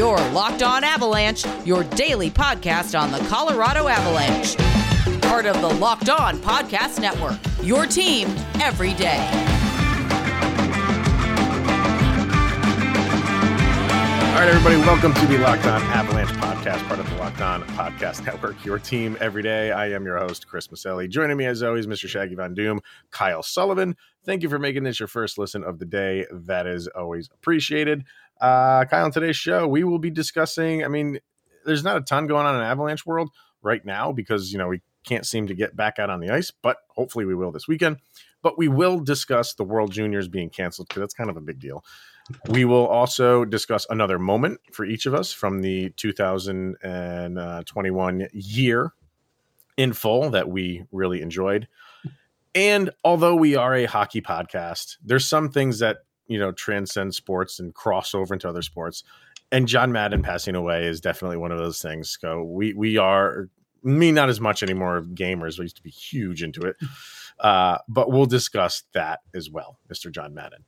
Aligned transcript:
Your 0.00 0.16
Locked 0.30 0.62
On 0.62 0.82
Avalanche, 0.82 1.44
your 1.66 1.84
daily 1.84 2.30
podcast 2.30 2.98
on 2.98 3.12
the 3.12 3.18
Colorado 3.28 3.86
Avalanche. 3.86 4.56
Part 5.20 5.44
of 5.44 5.60
the 5.60 5.68
Locked 5.74 6.08
On 6.08 6.38
Podcast 6.38 7.02
Network. 7.02 7.38
Your 7.62 7.84
team 7.84 8.28
every 8.62 8.94
day. 8.94 9.18
All 14.30 14.46
right, 14.46 14.48
everybody, 14.48 14.76
welcome 14.76 15.12
to 15.12 15.26
the 15.26 15.36
Locked 15.36 15.66
On 15.66 15.82
Avalanche 15.82 16.30
podcast, 16.30 16.82
part 16.88 16.98
of 16.98 17.10
the 17.10 17.16
Locked 17.16 17.42
On 17.42 17.62
Podcast 17.64 18.24
Network, 18.24 18.64
your 18.64 18.78
team 18.78 19.18
every 19.20 19.42
day. 19.42 19.70
I 19.70 19.90
am 19.90 20.06
your 20.06 20.16
host, 20.16 20.48
Chris 20.48 20.68
Maselli. 20.68 21.10
Joining 21.10 21.36
me, 21.36 21.44
as 21.44 21.62
always, 21.62 21.86
Mr. 21.86 22.08
Shaggy 22.08 22.36
Von 22.36 22.54
Doom, 22.54 22.80
Kyle 23.10 23.42
Sullivan. 23.42 23.94
Thank 24.24 24.42
you 24.42 24.48
for 24.48 24.58
making 24.58 24.84
this 24.84 24.98
your 24.98 25.08
first 25.08 25.36
listen 25.36 25.62
of 25.62 25.78
the 25.78 25.84
day. 25.84 26.24
That 26.32 26.66
is 26.66 26.88
always 26.88 27.28
appreciated. 27.34 28.04
Uh, 28.40 28.84
Kyle, 28.86 29.04
on 29.04 29.12
today's 29.12 29.36
show, 29.36 29.68
we 29.68 29.84
will 29.84 29.98
be 29.98 30.10
discussing. 30.10 30.84
I 30.84 30.88
mean, 30.88 31.18
there's 31.64 31.84
not 31.84 31.96
a 31.96 32.00
ton 32.00 32.26
going 32.26 32.46
on 32.46 32.56
in 32.56 32.62
Avalanche 32.62 33.04
world 33.04 33.30
right 33.62 33.84
now 33.84 34.12
because, 34.12 34.52
you 34.52 34.58
know, 34.58 34.68
we 34.68 34.80
can't 35.04 35.26
seem 35.26 35.46
to 35.48 35.54
get 35.54 35.76
back 35.76 35.98
out 35.98 36.10
on 36.10 36.20
the 36.20 36.30
ice, 36.30 36.50
but 36.50 36.78
hopefully 36.88 37.24
we 37.24 37.34
will 37.34 37.52
this 37.52 37.68
weekend. 37.68 37.98
But 38.42 38.56
we 38.56 38.68
will 38.68 39.00
discuss 39.00 39.54
the 39.54 39.64
World 39.64 39.92
Juniors 39.92 40.28
being 40.28 40.48
canceled 40.48 40.88
because 40.88 41.00
that's 41.00 41.14
kind 41.14 41.28
of 41.28 41.36
a 41.36 41.42
big 41.42 41.60
deal. 41.60 41.84
We 42.48 42.64
will 42.64 42.86
also 42.86 43.44
discuss 43.44 43.86
another 43.90 44.18
moment 44.18 44.60
for 44.72 44.84
each 44.84 45.06
of 45.06 45.14
us 45.14 45.32
from 45.32 45.62
the 45.62 45.90
2021 45.96 48.28
year 48.32 48.92
in 49.76 49.92
full 49.92 50.30
that 50.30 50.48
we 50.48 50.84
really 50.92 51.22
enjoyed. 51.22 51.66
And 52.54 52.90
although 53.04 53.34
we 53.34 53.56
are 53.56 53.74
a 53.74 53.86
hockey 53.86 54.20
podcast, 54.20 54.98
there's 55.04 55.26
some 55.26 55.50
things 55.50 55.80
that, 55.80 55.98
you 56.30 56.38
know, 56.38 56.52
transcend 56.52 57.14
sports 57.14 57.60
and 57.60 57.74
cross 57.74 58.14
over 58.14 58.32
into 58.32 58.48
other 58.48 58.62
sports. 58.62 59.04
And 59.52 59.66
John 59.66 59.92
Madden 59.92 60.22
passing 60.22 60.54
away 60.54 60.86
is 60.86 61.00
definitely 61.00 61.36
one 61.36 61.52
of 61.52 61.58
those 61.58 61.82
things. 61.82 62.16
So 62.20 62.42
we 62.44 62.72
we 62.72 62.96
are 62.96 63.48
me 63.82 64.12
not 64.12 64.28
as 64.28 64.40
much 64.40 64.62
anymore 64.62 64.96
of 64.96 65.08
gamers. 65.08 65.58
We 65.58 65.64
used 65.64 65.76
to 65.76 65.82
be 65.82 65.90
huge 65.90 66.42
into 66.42 66.62
it. 66.62 66.76
Uh, 67.40 67.78
but 67.88 68.10
we'll 68.10 68.26
discuss 68.26 68.82
that 68.92 69.20
as 69.34 69.48
well, 69.48 69.78
Mr. 69.90 70.12
John 70.12 70.34
Madden 70.34 70.62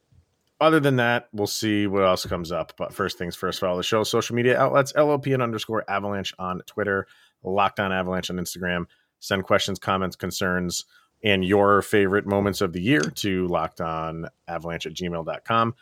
other 0.62 0.78
than 0.80 0.96
that, 0.96 1.28
we'll 1.32 1.46
see 1.46 1.86
what 1.88 2.04
else 2.04 2.24
comes 2.24 2.52
up. 2.52 2.72
But 2.76 2.94
first 2.94 3.18
things 3.18 3.34
first, 3.34 3.58
follow 3.58 3.76
the 3.76 3.82
show 3.82 4.04
social 4.04 4.36
media 4.36 4.58
outlets, 4.58 4.92
LOPN 4.92 5.42
underscore 5.42 5.84
avalanche 5.90 6.32
on 6.38 6.62
Twitter, 6.66 7.06
Locked 7.42 7.80
On 7.80 7.92
Avalanche 7.92 8.30
on 8.30 8.36
Instagram. 8.36 8.84
Send 9.18 9.42
questions, 9.42 9.78
comments, 9.80 10.14
concerns, 10.14 10.84
and 11.22 11.44
your 11.44 11.82
favorite 11.82 12.26
moments 12.26 12.60
of 12.60 12.72
the 12.72 12.80
year 12.80 13.00
to 13.00 13.46
locked 13.46 13.80
on 13.80 14.28
avalanche 14.48 14.86
at 14.86 14.94
gmail.com. 14.94 15.74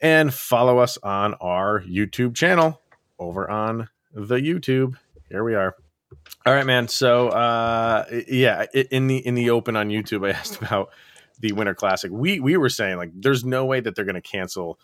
And 0.00 0.32
follow 0.32 0.78
us 0.78 0.98
on 1.02 1.34
our 1.34 1.80
YouTube 1.82 2.34
channel 2.34 2.80
over 3.18 3.50
on 3.50 3.88
the 4.12 4.36
YouTube. 4.36 4.96
Here 5.30 5.42
we 5.42 5.54
are. 5.54 5.74
All 6.44 6.52
right, 6.52 6.66
man. 6.66 6.88
So 6.88 7.28
uh 7.28 8.04
yeah, 8.28 8.66
in 8.72 9.06
the 9.06 9.18
in 9.18 9.34
the 9.34 9.50
open 9.50 9.76
on 9.76 9.88
YouTube, 9.88 10.26
I 10.26 10.30
asked 10.38 10.60
about 10.60 10.90
the 11.40 11.52
Winter 11.52 11.74
Classic. 11.74 12.10
We 12.12 12.40
we 12.40 12.56
were 12.56 12.68
saying 12.68 12.96
like 12.96 13.10
there's 13.14 13.44
no 13.44 13.64
way 13.64 13.80
that 13.80 13.94
they're 13.94 14.04
going 14.04 14.14
to 14.14 14.20
cancel 14.20 14.78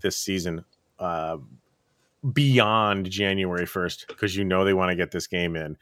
this 0.00 0.16
season 0.16 0.64
uh, 0.98 1.38
beyond 2.32 3.10
January 3.10 3.66
1st 3.66 4.08
because 4.08 4.36
you 4.36 4.44
know 4.44 4.64
they 4.64 4.74
want 4.74 4.90
to 4.90 4.96
get 4.96 5.10
this 5.10 5.26
game 5.26 5.56
in. 5.56 5.76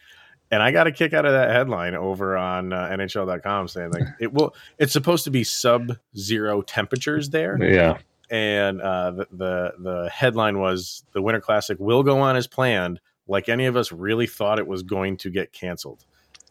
And 0.54 0.62
I 0.62 0.70
got 0.70 0.86
a 0.86 0.92
kick 0.92 1.12
out 1.12 1.26
of 1.26 1.32
that 1.32 1.50
headline 1.50 1.96
over 1.96 2.36
on 2.36 2.72
uh, 2.72 2.88
NHL.com 2.88 3.66
saying 3.66 3.90
like 3.90 4.04
it 4.20 4.32
will. 4.32 4.54
It's 4.78 4.92
supposed 4.92 5.24
to 5.24 5.30
be 5.30 5.42
sub-zero 5.42 6.62
temperatures 6.62 7.30
there. 7.30 7.60
Yeah. 7.60 7.98
And 8.30 8.80
uh, 8.80 9.10
the, 9.10 9.26
the 9.32 9.72
the 9.78 10.10
headline 10.10 10.60
was 10.60 11.02
the 11.12 11.20
Winter 11.20 11.40
Classic 11.40 11.76
will 11.80 12.04
go 12.04 12.20
on 12.20 12.36
as 12.36 12.46
planned. 12.46 13.00
Like 13.26 13.48
any 13.48 13.66
of 13.66 13.76
us 13.76 13.90
really 13.90 14.28
thought 14.28 14.60
it 14.60 14.66
was 14.66 14.84
going 14.84 15.16
to 15.18 15.30
get 15.30 15.52
canceled. 15.52 16.04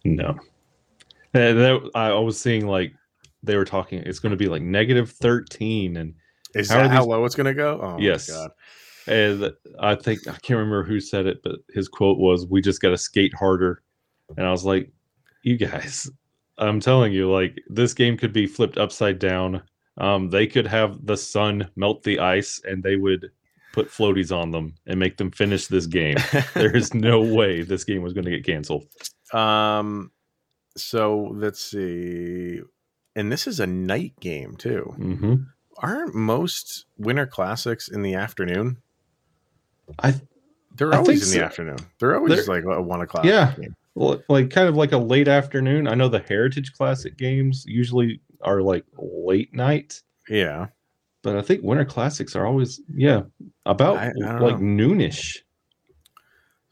No. 0.04 0.38
And 1.34 1.58
that, 1.58 1.92
I 1.96 2.14
was 2.14 2.40
seeing 2.40 2.68
like 2.68 2.94
they 3.44 3.58
were 3.58 3.66
talking 3.66 4.00
it's 4.00 4.20
going 4.20 4.32
to 4.32 4.38
be 4.38 4.48
like 4.48 4.62
negative 4.62 5.12
13 5.12 5.98
and 5.98 6.16
is 6.56 6.70
how 6.70 6.82
that 6.82 6.92
how 6.92 7.04
low 7.04 7.24
it's 7.26 7.36
going 7.36 7.46
to 7.46 7.54
go 7.54 7.80
oh 7.84 7.98
yes 8.00 8.32
and 9.08 9.52
i 9.80 9.94
think 9.94 10.26
i 10.28 10.32
can't 10.32 10.58
remember 10.58 10.84
who 10.84 11.00
said 11.00 11.28
it 11.28 11.42
but 11.44 11.58
his 11.74 11.90
quote 11.90 12.18
was 12.18 12.48
we 12.48 12.62
just 12.62 12.82
got 12.82 12.90
to 12.90 12.98
skate 12.98 13.34
harder 13.36 13.83
and 14.38 14.46
i 14.46 14.52
was 14.52 14.66
like 14.66 14.92
you 15.44 15.58
guys 15.58 16.10
i'm 16.58 16.80
telling 16.80 17.12
you 17.12 17.32
like 17.32 17.62
this 17.68 17.94
game 17.94 18.18
could 18.18 18.34
be 18.34 18.48
flipped 18.48 18.78
upside 18.78 19.20
down 19.20 19.62
um, 19.96 20.32
they 20.32 20.48
could 20.48 20.66
have 20.66 21.06
the 21.06 21.16
sun 21.16 21.70
melt 21.76 22.02
the 22.02 22.18
ice 22.18 22.60
and 22.64 22.82
they 22.82 22.96
would 22.96 23.30
put 23.74 23.90
floaties 23.90 24.36
on 24.36 24.50
them 24.50 24.74
and 24.88 25.00
make 25.00 25.18
them 25.18 25.30
finish 25.30 25.68
this 25.68 25.86
game 25.86 26.18
there 26.56 26.76
is 26.76 26.94
no 26.96 27.22
way 27.22 27.62
this 27.62 27.84
game 27.84 28.02
was 28.02 28.14
going 28.14 28.26
to 28.26 28.32
get 28.32 28.46
canceled 28.46 28.86
um 29.34 30.12
so 30.76 31.30
let's 31.36 31.64
see 31.64 32.60
and 33.16 33.32
this 33.32 33.48
is 33.48 33.60
a 33.60 33.68
night 33.68 34.14
game 34.20 34.56
too. 34.58 34.94
Mm-hmm. 34.98 35.36
Aren't 35.80 36.16
most 36.16 36.86
winter 36.98 37.26
classics 37.26 37.88
in 37.88 38.02
the 38.02 38.16
afternoon? 38.16 38.78
I 40.00 40.16
they're 40.76 40.94
I 40.94 40.98
always 40.98 41.24
in 41.24 41.28
so. 41.30 41.40
the 41.40 41.46
afternoon. 41.46 41.78
They're 42.00 42.16
always 42.16 42.46
they're, 42.46 42.56
like 42.56 42.64
a 42.64 42.82
one 42.82 43.02
o'clock. 43.02 43.26
Yeah, 43.26 43.54
game. 43.60 43.76
Like 43.96 44.50
kind 44.50 44.68
of 44.68 44.76
like 44.76 44.92
a 44.92 44.98
late 44.98 45.28
afternoon. 45.28 45.88
I 45.88 45.96
know 45.96 46.10
the 46.10 46.20
Heritage 46.20 46.74
Classic 46.74 47.18
games 47.18 47.66
usually 47.68 48.22
are 48.42 48.62
like 48.62 48.86
late 48.98 49.54
night. 49.54 50.02
Yeah, 50.28 50.68
but 51.22 51.36
I 51.36 51.42
think 51.42 51.64
winter 51.64 51.86
classics 51.86 52.36
are 52.36 52.46
always 52.46 52.82
yeah 52.94 53.24
about 53.66 53.98
I, 53.98 54.12
I 54.26 54.40
like 54.40 54.60
know. 54.60 54.86
noonish. 54.86 55.40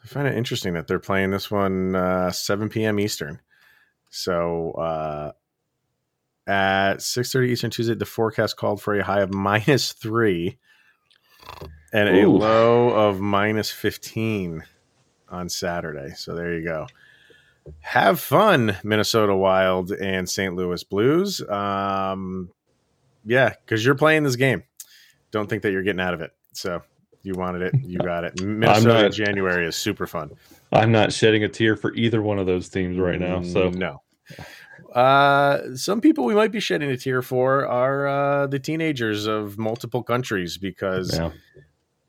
I 0.03 0.07
find 0.07 0.27
it 0.27 0.35
interesting 0.35 0.73
that 0.73 0.87
they're 0.87 0.99
playing 0.99 1.31
this 1.31 1.51
one 1.51 1.95
uh, 1.95 2.31
7 2.31 2.69
p.m. 2.69 2.99
Eastern. 2.99 3.39
So 4.09 4.71
uh, 4.71 5.31
at 6.47 6.95
6.30 6.95 7.49
Eastern 7.49 7.69
Tuesday, 7.69 7.93
the 7.93 8.05
forecast 8.05 8.57
called 8.57 8.81
for 8.81 8.95
a 8.95 9.03
high 9.03 9.21
of 9.21 9.31
minus 9.33 9.93
three 9.93 10.57
and 11.93 12.09
Ooh. 12.09 12.25
a 12.25 12.29
low 12.29 12.89
of 12.89 13.19
minus 13.19 13.69
15 13.69 14.63
on 15.29 15.49
Saturday. 15.49 16.13
So 16.15 16.33
there 16.33 16.57
you 16.57 16.65
go. 16.65 16.87
Have 17.81 18.19
fun, 18.19 18.77
Minnesota 18.83 19.35
Wild 19.35 19.91
and 19.91 20.29
St. 20.29 20.55
Louis 20.55 20.83
Blues. 20.83 21.41
Um, 21.47 22.49
yeah, 23.25 23.49
because 23.49 23.85
you're 23.85 23.95
playing 23.95 24.23
this 24.23 24.35
game. 24.35 24.63
Don't 25.31 25.49
think 25.49 25.63
that 25.63 25.71
you're 25.71 25.83
getting 25.83 26.01
out 26.01 26.13
of 26.13 26.21
it. 26.21 26.31
So 26.53 26.81
you 27.23 27.33
wanted 27.35 27.61
it, 27.61 27.81
you 27.83 27.99
got 27.99 28.23
it. 28.23 28.41
Minnesota 28.43 29.03
not, 29.03 29.11
January 29.11 29.67
is 29.67 29.75
super 29.75 30.07
fun. 30.07 30.31
I'm 30.71 30.91
not 30.91 31.13
shedding 31.13 31.43
a 31.43 31.49
tear 31.49 31.75
for 31.75 31.93
either 31.93 32.21
one 32.21 32.39
of 32.39 32.45
those 32.45 32.69
teams 32.69 32.97
right 32.97 33.19
now. 33.19 33.41
So 33.43 33.69
no. 33.69 34.01
Uh, 34.93 35.75
some 35.75 36.01
people 36.01 36.25
we 36.25 36.35
might 36.35 36.51
be 36.51 36.59
shedding 36.59 36.89
a 36.89 36.97
tear 36.97 37.21
for 37.21 37.65
are 37.65 38.07
uh, 38.07 38.47
the 38.47 38.59
teenagers 38.59 39.25
of 39.25 39.57
multiple 39.57 40.03
countries 40.03 40.57
because 40.57 41.17
yeah. 41.17 41.31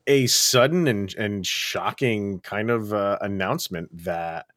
a 0.07 0.27
sudden 0.27 0.87
and, 0.87 1.13
and 1.15 1.45
shocking 1.45 2.39
kind 2.39 2.69
of 2.69 2.93
uh, 2.93 3.17
announcement 3.21 3.89
that 4.03 4.47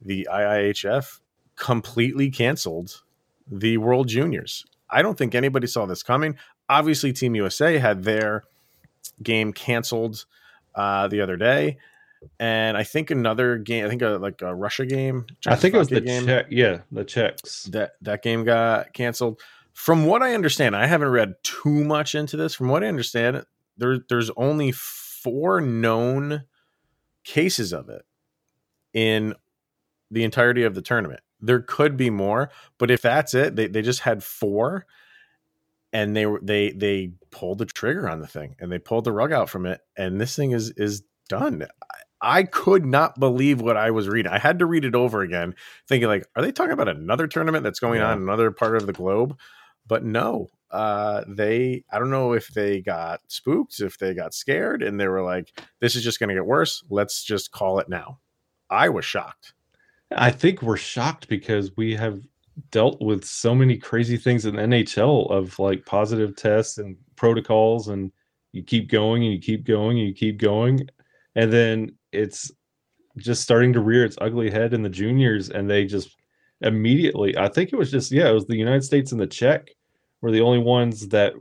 the 0.00 0.28
IIHF 0.30 1.20
completely 1.56 2.30
canceled 2.30 3.02
the 3.50 3.78
World 3.78 4.08
Juniors. 4.08 4.64
I 4.90 5.02
don't 5.02 5.18
think 5.18 5.34
anybody 5.34 5.66
saw 5.66 5.86
this 5.86 6.02
coming. 6.02 6.36
Obviously, 6.68 7.12
Team 7.12 7.34
USA 7.34 7.78
had 7.78 8.04
their 8.04 8.44
game 9.22 9.52
canceled 9.52 10.26
uh, 10.74 11.08
the 11.08 11.20
other 11.20 11.36
day 11.36 11.78
and 12.38 12.76
I 12.76 12.84
think 12.84 13.10
another 13.10 13.58
game. 13.58 13.84
I 13.84 13.88
think 13.88 14.02
a, 14.02 14.10
like 14.10 14.42
a 14.42 14.54
Russia 14.54 14.86
game. 14.86 15.26
I 15.46 15.56
think 15.56 15.74
it 15.74 15.78
was 15.78 15.88
the 15.88 16.00
game. 16.00 16.26
Czech, 16.26 16.46
yeah, 16.50 16.80
the 16.90 17.04
Czechs. 17.04 17.64
That 17.64 17.92
that 18.02 18.22
game 18.22 18.44
got 18.44 18.92
canceled. 18.92 19.40
From 19.72 20.06
what 20.06 20.22
I 20.22 20.34
understand, 20.34 20.74
I 20.74 20.86
haven't 20.86 21.08
read 21.08 21.34
too 21.42 21.84
much 21.84 22.14
into 22.14 22.36
this. 22.36 22.54
From 22.54 22.68
what 22.68 22.82
I 22.82 22.88
understand, 22.88 23.44
there 23.76 23.98
there's 24.08 24.30
only 24.36 24.72
four 24.72 25.60
known 25.60 26.44
cases 27.24 27.72
of 27.72 27.88
it 27.88 28.04
in 28.92 29.34
the 30.10 30.24
entirety 30.24 30.64
of 30.64 30.74
the 30.74 30.82
tournament. 30.82 31.20
There 31.40 31.60
could 31.60 31.96
be 31.96 32.10
more, 32.10 32.50
but 32.78 32.90
if 32.90 33.02
that's 33.02 33.34
it, 33.34 33.56
they, 33.56 33.66
they 33.68 33.82
just 33.82 34.00
had 34.00 34.24
four 34.24 34.86
and 35.92 36.16
they 36.16 36.26
were 36.26 36.40
they 36.42 36.72
they 36.72 37.12
pulled 37.30 37.58
the 37.58 37.64
trigger 37.64 38.08
on 38.08 38.20
the 38.20 38.26
thing 38.26 38.56
and 38.58 38.70
they 38.70 38.78
pulled 38.78 39.04
the 39.04 39.12
rug 39.12 39.32
out 39.32 39.48
from 39.48 39.64
it 39.64 39.80
and 39.96 40.20
this 40.20 40.36
thing 40.36 40.50
is 40.50 40.70
is 40.76 41.02
done 41.30 41.66
I 42.20 42.42
could 42.44 42.84
not 42.84 43.18
believe 43.18 43.60
what 43.60 43.76
I 43.76 43.90
was 43.90 44.08
reading. 44.08 44.32
I 44.32 44.38
had 44.38 44.58
to 44.58 44.66
read 44.66 44.84
it 44.84 44.94
over 44.94 45.22
again, 45.22 45.54
thinking 45.86 46.08
like, 46.08 46.26
are 46.34 46.42
they 46.42 46.52
talking 46.52 46.72
about 46.72 46.88
another 46.88 47.26
tournament 47.26 47.62
that's 47.62 47.80
going 47.80 48.00
yeah. 48.00 48.10
on 48.10 48.18
in 48.18 48.22
another 48.24 48.50
part 48.50 48.76
of 48.76 48.86
the 48.86 48.92
globe? 48.92 49.38
But 49.86 50.04
no, 50.04 50.48
uh, 50.70 51.24
they. 51.26 51.84
I 51.90 51.98
don't 51.98 52.10
know 52.10 52.32
if 52.32 52.48
they 52.48 52.82
got 52.82 53.20
spooked, 53.28 53.80
if 53.80 53.98
they 53.98 54.14
got 54.14 54.34
scared, 54.34 54.82
and 54.82 55.00
they 55.00 55.08
were 55.08 55.22
like, 55.22 55.58
"This 55.80 55.96
is 55.96 56.04
just 56.04 56.18
going 56.18 56.28
to 56.28 56.34
get 56.34 56.44
worse. 56.44 56.82
Let's 56.90 57.22
just 57.22 57.52
call 57.52 57.78
it 57.78 57.88
now." 57.88 58.18
I 58.68 58.90
was 58.90 59.04
shocked. 59.04 59.54
I 60.10 60.30
think 60.30 60.62
we're 60.62 60.76
shocked 60.76 61.28
because 61.28 61.76
we 61.76 61.94
have 61.94 62.20
dealt 62.70 63.00
with 63.00 63.24
so 63.24 63.54
many 63.54 63.76
crazy 63.76 64.16
things 64.16 64.46
in 64.46 64.54
NHL 64.54 65.30
of 65.30 65.58
like 65.58 65.86
positive 65.86 66.34
tests 66.34 66.78
and 66.78 66.96
protocols, 67.16 67.88
and 67.88 68.10
you 68.52 68.62
keep 68.62 68.90
going 68.90 69.22
and 69.24 69.32
you 69.32 69.38
keep 69.38 69.64
going 69.64 69.98
and 69.98 70.08
you 70.08 70.14
keep 70.14 70.38
going 70.38 70.88
and 71.38 71.52
then 71.52 71.92
it's 72.10 72.50
just 73.16 73.42
starting 73.42 73.72
to 73.72 73.80
rear 73.80 74.04
its 74.04 74.18
ugly 74.20 74.50
head 74.50 74.74
in 74.74 74.82
the 74.82 74.88
juniors, 74.88 75.50
and 75.50 75.70
they 75.70 75.84
just 75.84 76.16
immediately. 76.62 77.38
I 77.38 77.48
think 77.48 77.72
it 77.72 77.76
was 77.76 77.92
just 77.92 78.10
yeah, 78.10 78.28
it 78.28 78.34
was 78.34 78.46
the 78.46 78.56
United 78.56 78.82
States 78.82 79.12
and 79.12 79.20
the 79.20 79.26
Czech 79.26 79.68
were 80.20 80.32
the 80.32 80.40
only 80.40 80.58
ones 80.58 81.06
that 81.08 81.34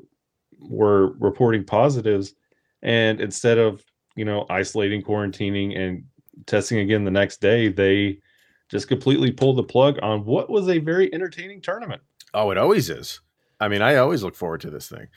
were 0.60 1.14
reporting 1.18 1.64
positives, 1.64 2.36
and 2.84 3.20
instead 3.20 3.58
of 3.58 3.84
you 4.16 4.24
know 4.24 4.46
isolating, 4.52 5.02
quarantining, 5.02 5.76
and 5.76 6.04
testing 6.46 6.78
again 6.78 7.04
the 7.04 7.10
next 7.10 7.42
day, 7.42 7.68
they 7.68 8.20
just 8.70 8.88
completely 8.88 9.32
pulled 9.32 9.58
the 9.58 9.64
plug 9.64 9.98
on 10.02 10.26
what 10.26 10.50
was 10.50 10.68
a 10.68 10.80
very 10.80 11.14
entertaining 11.14 11.62
tournament. 11.62 12.02
Oh, 12.34 12.52
it 12.52 12.58
always 12.58 12.90
is. 12.90 13.22
I 13.60 13.68
mean, 13.68 13.82
I 13.82 13.96
always 13.96 14.24
look 14.24 14.36
forward 14.36 14.62
to 14.62 14.70
this 14.70 14.90
thing. 14.90 15.08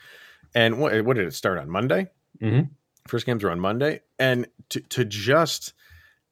And 0.55 0.79
what, 0.79 1.03
what 1.05 1.15
did 1.15 1.27
it 1.27 1.33
start 1.33 1.57
on 1.59 1.69
Monday? 1.69 2.09
Mhm. 2.41 2.69
First 3.07 3.25
games 3.25 3.43
were 3.43 3.51
on 3.51 3.59
Monday, 3.59 4.01
and 4.19 4.47
to 4.69 4.79
to 4.79 5.03
just, 5.05 5.73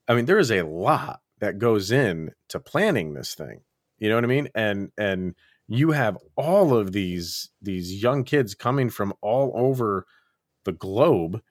I 0.07 0.13
mean, 0.13 0.25
there 0.25 0.37
is 0.39 0.51
a 0.51 0.61
lot 0.63 1.21
that 1.39 1.57
goes 1.57 1.91
in 1.91 2.31
to 2.49 2.59
planning 2.59 3.13
this 3.13 3.33
thing. 3.33 3.61
You 3.97 4.09
know 4.09 4.15
what 4.15 4.23
I 4.23 4.27
mean? 4.27 4.49
And 4.55 4.91
and 4.97 5.35
you 5.67 5.91
have 5.91 6.17
all 6.35 6.75
of 6.75 6.91
these 6.91 7.49
these 7.61 8.01
young 8.01 8.23
kids 8.23 8.53
coming 8.55 8.89
from 8.89 9.13
all 9.21 9.51
over 9.55 10.05
the 10.63 10.71
globe 10.71 11.41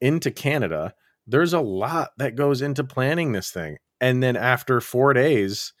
into 0.00 0.30
Canada. 0.30 0.94
There's 1.26 1.52
a 1.54 1.60
lot 1.60 2.10
that 2.18 2.34
goes 2.36 2.60
into 2.62 2.84
planning 2.84 3.32
this 3.32 3.50
thing, 3.50 3.78
and 4.00 4.22
then 4.22 4.36
after 4.36 4.80
four 4.80 5.12
days, 5.12 5.72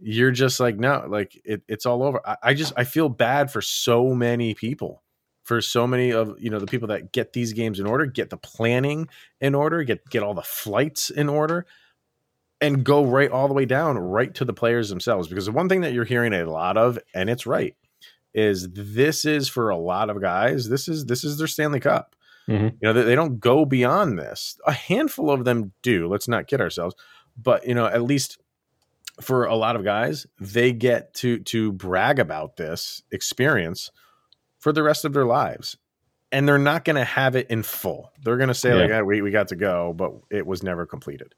you're 0.00 0.32
just 0.32 0.60
like 0.60 0.76
no 0.76 1.04
like 1.08 1.40
it, 1.44 1.62
it's 1.68 1.86
all 1.86 2.02
over. 2.02 2.20
I, 2.26 2.36
I 2.42 2.54
just 2.54 2.72
i 2.76 2.84
feel 2.84 3.08
bad 3.08 3.50
for 3.50 3.62
so 3.62 4.12
many 4.14 4.54
people 4.54 5.02
for 5.44 5.60
so 5.60 5.86
many 5.86 6.10
of 6.12 6.34
you 6.38 6.50
know 6.50 6.58
the 6.58 6.66
people 6.66 6.88
that 6.88 7.12
get 7.12 7.32
these 7.32 7.52
games 7.52 7.78
in 7.78 7.86
order 7.86 8.04
get 8.04 8.28
the 8.30 8.36
planning 8.36 9.08
in 9.40 9.54
order 9.54 9.82
get 9.84 10.04
get 10.10 10.22
all 10.22 10.34
the 10.34 10.42
flights 10.42 11.10
in 11.10 11.28
order 11.28 11.64
and 12.60 12.84
go 12.84 13.04
right 13.04 13.30
all 13.30 13.46
the 13.48 13.54
way 13.54 13.64
down 13.64 13.96
right 13.96 14.34
to 14.34 14.44
the 14.44 14.52
players 14.52 14.88
themselves 14.88 15.28
because 15.28 15.46
the 15.46 15.52
one 15.52 15.68
thing 15.68 15.82
that 15.82 15.92
you're 15.92 16.04
hearing 16.04 16.32
a 16.34 16.44
lot 16.50 16.76
of 16.76 16.98
and 17.14 17.30
it's 17.30 17.46
right 17.46 17.76
is 18.34 18.68
this 18.72 19.24
is 19.24 19.48
for 19.48 19.70
a 19.70 19.76
lot 19.76 20.10
of 20.10 20.20
guys 20.20 20.68
this 20.68 20.88
is 20.88 21.06
this 21.06 21.22
is 21.24 21.38
their 21.38 21.46
stanley 21.46 21.80
cup. 21.80 22.16
Mhm. 22.48 22.72
you 22.72 22.78
know 22.82 22.92
they, 22.92 23.02
they 23.02 23.14
don't 23.14 23.40
go 23.40 23.64
beyond 23.64 24.18
this. 24.18 24.58
A 24.66 24.72
handful 24.72 25.30
of 25.30 25.44
them 25.44 25.72
do 25.82 26.08
let's 26.08 26.28
not 26.28 26.46
kid 26.46 26.60
ourselves 26.60 26.94
but 27.36 27.66
you 27.66 27.74
know 27.74 27.86
at 27.86 28.02
least 28.02 28.38
for 29.20 29.44
a 29.44 29.54
lot 29.54 29.76
of 29.76 29.84
guys, 29.84 30.26
they 30.40 30.72
get 30.72 31.14
to 31.14 31.38
to 31.40 31.72
brag 31.72 32.18
about 32.18 32.56
this 32.56 33.02
experience 33.12 33.90
for 34.58 34.72
the 34.72 34.82
rest 34.82 35.04
of 35.04 35.12
their 35.12 35.24
lives. 35.26 35.76
And 36.32 36.48
they're 36.48 36.58
not 36.58 36.84
going 36.84 36.96
to 36.96 37.04
have 37.04 37.36
it 37.36 37.48
in 37.48 37.62
full. 37.62 38.10
They're 38.24 38.36
going 38.38 38.48
to 38.48 38.54
say 38.54 38.74
like, 38.74 38.88
Yeah. 38.88 39.00
"Ah, 39.00 39.04
we, 39.04 39.22
we 39.22 39.30
got 39.30 39.48
to 39.48 39.56
go, 39.56 39.92
but 39.92 40.12
it 40.30 40.44
was 40.44 40.64
never 40.64 40.84
completed. 40.84 41.32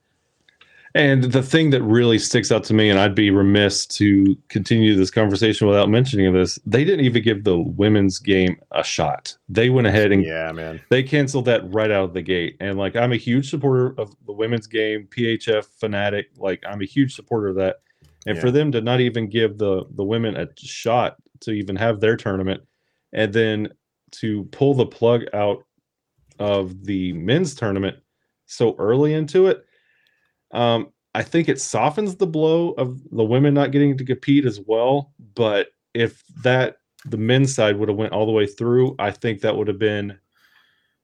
And 0.96 1.24
the 1.24 1.42
thing 1.42 1.68
that 1.70 1.82
really 1.82 2.18
sticks 2.18 2.50
out 2.50 2.64
to 2.64 2.74
me, 2.74 2.88
and 2.88 2.98
I'd 2.98 3.14
be 3.14 3.30
remiss 3.30 3.84
to 3.88 4.34
continue 4.48 4.96
this 4.96 5.10
conversation 5.10 5.66
without 5.66 5.90
mentioning 5.90 6.32
this, 6.32 6.58
they 6.64 6.84
didn't 6.84 7.04
even 7.04 7.22
give 7.22 7.44
the 7.44 7.58
women's 7.58 8.18
game 8.18 8.56
a 8.72 8.82
shot. 8.82 9.36
They 9.46 9.68
went 9.68 9.86
ahead 9.86 10.10
and 10.10 10.24
Yeah, 10.24 10.52
man. 10.52 10.80
they 10.88 11.02
canceled 11.02 11.44
that 11.44 11.70
right 11.70 11.90
out 11.90 12.04
of 12.04 12.14
the 12.14 12.22
gate. 12.22 12.56
And 12.60 12.78
like 12.78 12.96
I'm 12.96 13.12
a 13.12 13.16
huge 13.16 13.50
supporter 13.50 13.94
of 14.00 14.16
the 14.24 14.32
women's 14.32 14.66
game, 14.66 15.06
PHF 15.10 15.66
fanatic. 15.78 16.28
Like 16.38 16.64
I'm 16.66 16.80
a 16.80 16.86
huge 16.86 17.14
supporter 17.14 17.48
of 17.48 17.56
that. 17.56 17.76
And 18.26 18.38
for 18.38 18.50
them 18.50 18.72
to 18.72 18.80
not 18.80 19.00
even 19.00 19.28
give 19.28 19.58
the 19.58 19.84
the 19.96 20.02
women 20.02 20.34
a 20.34 20.48
shot 20.56 21.16
to 21.40 21.50
even 21.50 21.76
have 21.76 22.00
their 22.00 22.16
tournament, 22.16 22.62
and 23.12 23.34
then 23.34 23.68
to 24.12 24.44
pull 24.44 24.72
the 24.72 24.86
plug 24.86 25.24
out 25.34 25.62
of 26.38 26.84
the 26.84 27.12
men's 27.12 27.54
tournament 27.54 27.98
so 28.46 28.74
early 28.78 29.12
into 29.12 29.46
it, 29.48 29.65
um, 30.52 30.88
I 31.14 31.22
think 31.22 31.48
it 31.48 31.60
softens 31.60 32.16
the 32.16 32.26
blow 32.26 32.72
of 32.72 33.00
the 33.10 33.24
women 33.24 33.54
not 33.54 33.70
getting 33.72 33.96
to 33.98 34.04
compete 34.04 34.44
as 34.44 34.60
well. 34.60 35.12
But 35.34 35.68
if 35.94 36.22
that 36.42 36.76
the 37.06 37.16
men's 37.16 37.54
side 37.54 37.76
would 37.78 37.88
have 37.88 37.96
went 37.96 38.12
all 38.12 38.26
the 38.26 38.32
way 38.32 38.46
through, 38.46 38.96
I 38.98 39.10
think 39.12 39.40
that 39.40 39.56
would 39.56 39.68
have 39.68 39.78
been 39.78 40.18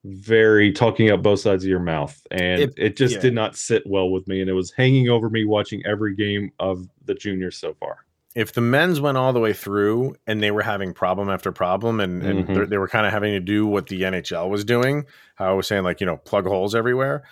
very 0.04 0.72
talking 0.72 1.10
up 1.10 1.22
both 1.22 1.40
sides 1.40 1.62
of 1.64 1.70
your 1.70 1.78
mouth, 1.78 2.20
and 2.32 2.60
It- 2.60 2.74
it, 2.76 2.96
just 2.96 3.14
yeah. 3.14 3.20
did 3.20 3.34
not 3.34 3.56
sit 3.56 3.86
well 3.86 4.10
with 4.10 4.26
me, 4.26 4.40
and 4.40 4.50
it 4.50 4.52
was 4.54 4.72
hanging 4.72 5.08
over 5.08 5.30
me 5.30 5.44
watching 5.44 5.80
every 5.86 6.14
game 6.16 6.50
of 6.58 6.88
the 7.04 7.14
juniors 7.14 7.56
so 7.56 7.74
far. 7.74 7.98
If 8.34 8.52
the 8.52 8.60
men's 8.62 9.00
went 9.00 9.16
all 9.18 9.32
the 9.32 9.38
way 9.40 9.52
through 9.52 10.16
and 10.26 10.42
they 10.42 10.50
were 10.50 10.62
having 10.62 10.92
problem 10.92 11.28
after 11.28 11.52
problem 11.52 12.00
and, 12.00 12.22
and 12.22 12.46
Mhm. 12.48 12.54
they're- 12.54 12.66
they 12.66 12.78
were 12.78 12.88
kind 12.88 13.06
of 13.06 13.12
having 13.12 13.32
to 13.32 13.40
do 13.40 13.66
what 13.66 13.86
the 13.88 14.02
NHL 14.04 14.50
was 14.50 14.64
doing, 14.64 15.04
how 15.36 15.50
I 15.50 15.52
was 15.52 15.66
saying, 15.68 15.84
like, 15.84 16.00
you 16.00 16.06
know, 16.06 16.16
plug 16.16 16.46
holes 16.46 16.74
everywhere, 16.74 17.22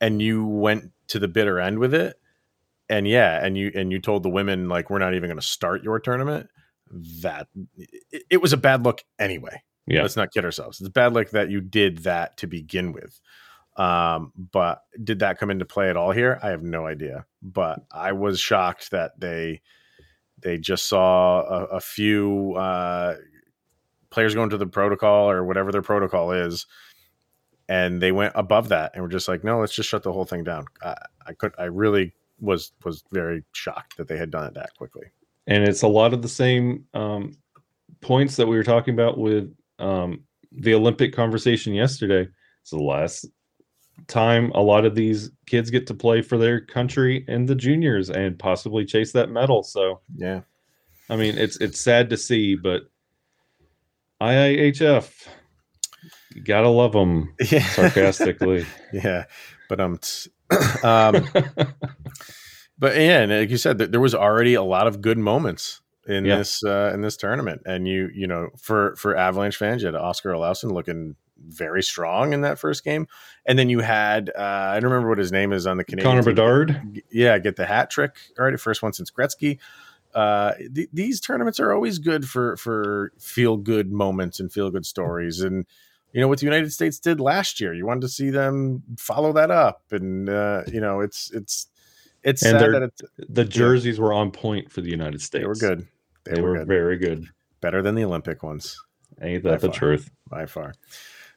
and 0.00 0.22
you 0.22 0.44
went 0.46 0.92
to 1.12 1.18
the 1.18 1.28
bitter 1.28 1.60
end 1.60 1.78
with 1.78 1.94
it, 1.94 2.16
and 2.88 3.06
yeah, 3.06 3.44
and 3.44 3.56
you 3.56 3.70
and 3.74 3.92
you 3.92 4.00
told 4.00 4.22
the 4.22 4.30
women 4.30 4.68
like 4.68 4.90
we're 4.90 4.98
not 4.98 5.14
even 5.14 5.28
going 5.28 5.40
to 5.40 5.46
start 5.46 5.82
your 5.82 6.00
tournament. 6.00 6.48
That 7.22 7.48
it, 8.10 8.24
it 8.30 8.42
was 8.42 8.52
a 8.52 8.58
bad 8.58 8.84
look 8.84 9.02
anyway. 9.18 9.62
Yeah. 9.86 10.02
Let's 10.02 10.16
not 10.16 10.32
kid 10.32 10.44
ourselves. 10.44 10.80
It's 10.80 10.88
bad 10.90 11.14
luck 11.14 11.30
that 11.30 11.50
you 11.50 11.60
did 11.60 11.98
that 11.98 12.36
to 12.38 12.46
begin 12.46 12.92
with. 12.92 13.20
Um, 13.76 14.32
but 14.36 14.82
did 15.02 15.20
that 15.20 15.38
come 15.38 15.50
into 15.50 15.64
play 15.64 15.90
at 15.90 15.96
all 15.96 16.12
here? 16.12 16.38
I 16.42 16.50
have 16.50 16.62
no 16.62 16.86
idea. 16.86 17.26
But 17.42 17.80
I 17.90 18.12
was 18.12 18.40
shocked 18.40 18.90
that 18.90 19.18
they 19.18 19.60
they 20.38 20.58
just 20.58 20.88
saw 20.88 21.42
a, 21.42 21.64
a 21.76 21.80
few 21.80 22.54
uh, 22.54 23.16
players 24.10 24.34
going 24.34 24.50
to 24.50 24.58
the 24.58 24.66
protocol 24.66 25.30
or 25.30 25.44
whatever 25.44 25.72
their 25.72 25.82
protocol 25.82 26.32
is, 26.32 26.66
and 27.68 28.00
they 28.02 28.12
went 28.12 28.32
above 28.36 28.68
that 28.68 28.92
and 28.94 29.02
were 29.02 29.08
just 29.08 29.28
like, 29.28 29.44
no, 29.44 29.60
let's 29.60 29.74
just 29.74 29.88
shut 29.88 30.02
the 30.02 30.12
whole 30.12 30.24
thing 30.24 30.44
down. 30.44 30.66
I, 30.82 30.96
I 31.26 31.32
could, 31.32 31.52
I 31.58 31.64
really 31.64 32.14
was 32.40 32.72
was 32.84 33.04
very 33.12 33.44
shocked 33.52 33.96
that 33.96 34.08
they 34.08 34.16
had 34.16 34.30
done 34.30 34.46
it 34.46 34.54
that 34.54 34.76
quickly. 34.76 35.06
and 35.46 35.64
it's 35.64 35.82
a 35.82 35.88
lot 35.88 36.12
of 36.12 36.22
the 36.22 36.28
same 36.28 36.84
um, 36.94 37.36
points 38.00 38.36
that 38.36 38.46
we 38.46 38.56
were 38.56 38.64
talking 38.64 38.94
about 38.94 39.18
with 39.18 39.54
um, 39.78 40.20
the 40.50 40.74
Olympic 40.74 41.14
conversation 41.14 41.72
yesterday. 41.72 42.28
It's 42.60 42.70
the 42.70 42.78
last 42.78 43.26
time 44.08 44.50
a 44.54 44.60
lot 44.60 44.84
of 44.84 44.94
these 44.94 45.30
kids 45.46 45.70
get 45.70 45.86
to 45.86 45.94
play 45.94 46.22
for 46.22 46.38
their 46.38 46.60
country 46.60 47.24
in 47.28 47.46
the 47.46 47.54
juniors 47.54 48.10
and 48.10 48.38
possibly 48.38 48.84
chase 48.84 49.12
that 49.12 49.30
medal. 49.30 49.62
So, 49.62 50.00
Yeah, 50.16 50.40
I 51.08 51.16
mean, 51.16 51.38
it's 51.38 51.56
it's 51.60 51.80
sad 51.80 52.10
to 52.10 52.16
see, 52.16 52.56
but 52.56 52.82
IIHF, 54.20 55.26
you 56.34 56.42
gotta 56.42 56.68
love 56.68 56.92
them 56.92 57.34
yeah, 57.50 57.64
sarcastically. 57.68 58.66
yeah. 58.92 59.24
But 59.68 59.80
um, 59.80 59.98
t- 59.98 60.30
um, 60.82 61.26
but 62.78 62.96
yeah, 62.96 63.20
and 63.20 63.32
like 63.32 63.50
you 63.50 63.56
said, 63.56 63.78
th- 63.78 63.90
there 63.90 64.00
was 64.00 64.14
already 64.14 64.54
a 64.54 64.62
lot 64.62 64.86
of 64.86 65.00
good 65.00 65.18
moments 65.18 65.80
in 66.06 66.24
Yeah. 66.24 66.38
this 66.38 66.64
uh, 66.64 66.90
in 66.94 67.00
this 67.00 67.16
tournament, 67.16 67.62
and 67.64 67.86
you 67.86 68.10
you 68.14 68.26
know 68.26 68.48
for 68.58 68.94
for 68.96 69.16
Avalanche 69.16 69.56
fans, 69.56 69.82
you 69.82 69.86
had 69.86 69.94
Oskar 69.94 70.30
Olausson 70.32 70.72
looking 70.72 71.16
very 71.44 71.82
strong 71.82 72.32
in 72.32 72.42
that 72.42 72.58
first 72.58 72.84
game, 72.84 73.06
and 73.46 73.58
then 73.58 73.68
you 73.68 73.80
had 73.80 74.30
uh, 74.36 74.40
I 74.42 74.80
don't 74.80 74.90
remember 74.90 75.08
what 75.08 75.18
his 75.18 75.32
name 75.32 75.52
is 75.52 75.66
on 75.66 75.76
the 75.76 75.84
Canadian 75.84 76.10
Connor 76.10 76.22
team. 76.22 76.34
Bedard, 76.34 77.02
yeah, 77.10 77.38
get 77.38 77.56
the 77.56 77.66
hat 77.66 77.90
trick. 77.90 78.16
All 78.38 78.44
right, 78.44 78.58
first 78.60 78.82
one 78.82 78.92
since 78.92 79.10
Gretzky. 79.10 79.58
Uh, 80.14 80.52
th- 80.74 80.90
these 80.92 81.20
tournaments 81.20 81.58
are 81.58 81.72
always 81.72 81.98
good 81.98 82.28
for 82.28 82.56
for 82.58 83.12
feel 83.18 83.56
good 83.56 83.90
moments 83.92 84.40
and 84.40 84.52
feel 84.52 84.70
good 84.70 84.84
stories, 84.86 85.40
and 85.40 85.66
you 86.12 86.20
know 86.20 86.28
what 86.28 86.38
the 86.40 86.46
United 86.46 86.72
States 86.72 86.98
did 86.98 87.20
last 87.20 87.60
year. 87.60 87.72
You 87.74 87.86
wanted 87.86 88.02
to 88.02 88.08
see 88.08 88.30
them 88.30 88.82
follow 88.98 89.32
that 89.34 89.50
up, 89.50 89.82
and 89.90 90.28
uh, 90.28 90.62
you 90.66 90.80
know 90.80 91.00
it's 91.00 91.30
it's 91.32 91.66
it's 92.22 92.42
And 92.42 92.58
sad 92.60 92.72
that 92.74 92.82
it's, 92.82 93.02
the 93.30 93.44
jerseys 93.44 93.98
were 93.98 94.12
on 94.12 94.30
point 94.30 94.70
for 94.70 94.80
the 94.80 94.90
United 94.90 95.20
States. 95.22 95.42
they 95.42 95.46
were 95.46 95.54
good. 95.54 95.86
They, 96.24 96.34
They, 96.34 96.40
were, 96.40 96.50
were, 96.50 96.58
good. 96.58 96.68
very 96.68 96.96
good. 96.98 97.26
better 97.60 97.82
than 97.82 97.94
the 97.96 98.04
Olympic 98.04 98.42
ones 98.42 98.76
Ain't 99.20 99.42
By 99.42 99.50
that 99.52 99.60
the 99.60 99.68
far. 99.68 99.74
truth? 99.74 100.10
by 100.28 100.46
far. 100.46 100.74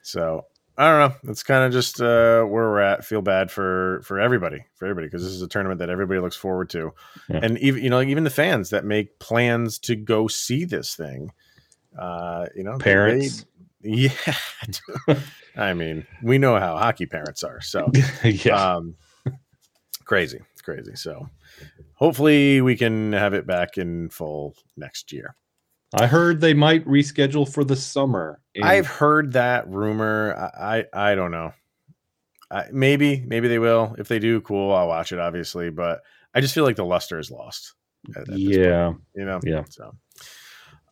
So 0.01 0.46
I 0.77 0.89
don't 0.89 1.10
know. 1.24 1.32
It's 1.32 1.41
kind 1.44 1.63
of 1.65 1.72
just 1.72 2.01
uh, 2.01 2.44
where 2.44 2.70
we're 2.70 2.79
at. 2.82 3.05
Feel 3.05 3.22
bad 3.22 3.50
for 3.50 4.01
for 4.03 4.20
everybody, 4.20 4.63
for 4.75 4.86
everybody, 4.86 5.08
because 5.08 5.24
this 5.24 5.32
is 5.32 5.41
a 5.41 5.48
tournament 5.48 5.79
that 5.79 5.89
everybody 5.89 6.20
looks 6.20 6.36
forward 6.36 6.70
to, 6.72 6.94
Yeah. 7.29 7.39
and 7.44 7.58
even 7.60 7.82
you 7.84 7.89
know 7.89 8.01
even 8.01 8.24
the 8.25 8.29
fans 8.29 8.70
that 8.72 8.84
make 8.86 9.17
plans 9.20 9.79
to 9.79 9.96
go 9.96 10.27
see 10.27 10.65
this 10.65 10.94
thing. 10.96 11.32
Uh, 11.98 12.48
you 12.55 12.63
know, 12.63 12.77
Parents. 12.77 13.46
Yeah. 13.86 14.12
I 15.56 15.74
mean, 15.74 16.06
we 16.22 16.38
know 16.38 16.60
how 16.60 16.77
hockey 16.77 17.06
parents 17.06 17.44
are. 17.44 17.62
So 17.62 17.89
yeah. 18.24 18.75
um, 18.75 18.96
crazy, 20.04 20.39
it's 20.51 20.62
crazy. 20.62 20.96
So 20.96 21.30
hopefully 21.94 22.62
we 22.62 22.75
can 22.75 23.13
have 23.13 23.34
it 23.34 23.48
back 23.48 23.77
in 23.77 24.10
full 24.10 24.56
next 24.75 25.12
year. 25.13 25.36
I 25.94 26.08
heard 26.08 26.42
they 26.42 26.54
might 26.54 26.86
reschedule 26.86 27.48
for 27.51 27.63
the 27.63 27.75
summer. 27.75 28.42
I've 28.62 28.88
heard 28.88 29.34
that 29.34 29.70
rumor. 29.70 30.36
I 30.36 30.86
I, 30.94 31.12
I 31.12 31.15
don't 31.15 31.32
know. 31.32 31.54
I, 32.51 32.65
maybe 32.72 33.24
maybe 33.25 33.48
they 33.48 33.60
will. 33.60 33.96
If 33.98 34.08
they 34.08 34.20
do, 34.20 34.42
cool. 34.42 34.74
I'll 34.74 34.88
watch 34.88 35.12
it, 35.12 35.20
obviously. 35.20 35.70
But 35.70 36.01
I 36.34 36.42
just 36.42 36.54
feel 36.54 36.63
like 36.65 36.75
the 36.75 36.86
luster 36.86 37.18
is 37.18 37.32
lost. 37.32 37.74
at- 38.15 38.22
at 38.22 38.27
this 38.27 38.36
point, 38.36 38.56
yeah. 38.56 38.94
you 39.15 39.25
know. 39.25 39.39
Yeah. 39.44 39.63
So, 39.70 39.96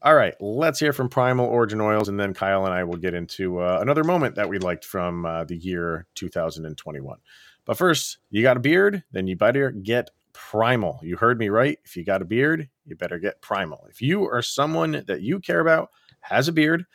All 0.05 0.15
right, 0.15 0.36
let's 0.41 0.81
hear 0.81 0.91
from 0.91 1.07
Primal 1.07 1.45
Origin 1.45 1.79
Oils, 1.79 2.10
and 2.10 2.19
then 2.19 2.33
Kyle 2.33 2.65
and 2.65 2.74
I 2.74 2.83
will 2.83 2.98
get 2.98 3.13
into 3.13 3.60
uh, 3.60 3.79
another 3.81 4.03
moment 4.03 4.36
that 4.36 4.50
we 4.50 4.60
liked 4.60 4.83
from 4.83 5.25
uh, 5.25 5.45
the 5.45 5.55
year 5.55 6.07
2021. 6.15 7.19
But 7.63 7.77
first, 7.77 8.17
you 8.29 8.43
got 8.43 8.57
a 8.57 8.60
beard, 8.60 9.05
then 9.13 9.27
you 9.27 9.38
better 9.38 9.72
get 9.72 10.10
Primal. 10.33 11.00
You 11.03 11.15
heard 11.15 11.39
me 11.39 11.48
right. 11.48 11.79
If 11.86 11.95
you 11.95 12.03
got 12.03 12.22
a 12.22 12.25
beard, 12.25 12.67
you 12.86 12.98
better 12.98 13.17
get 13.17 13.39
Primal. 13.39 13.88
If 13.89 14.01
you 14.01 14.25
are 14.29 14.41
someone 14.41 15.05
that 15.07 15.22
you 15.22 15.39
care 15.39 15.62
about 15.62 15.89
has 16.19 16.50
a 16.50 16.51
beard, 16.51 16.86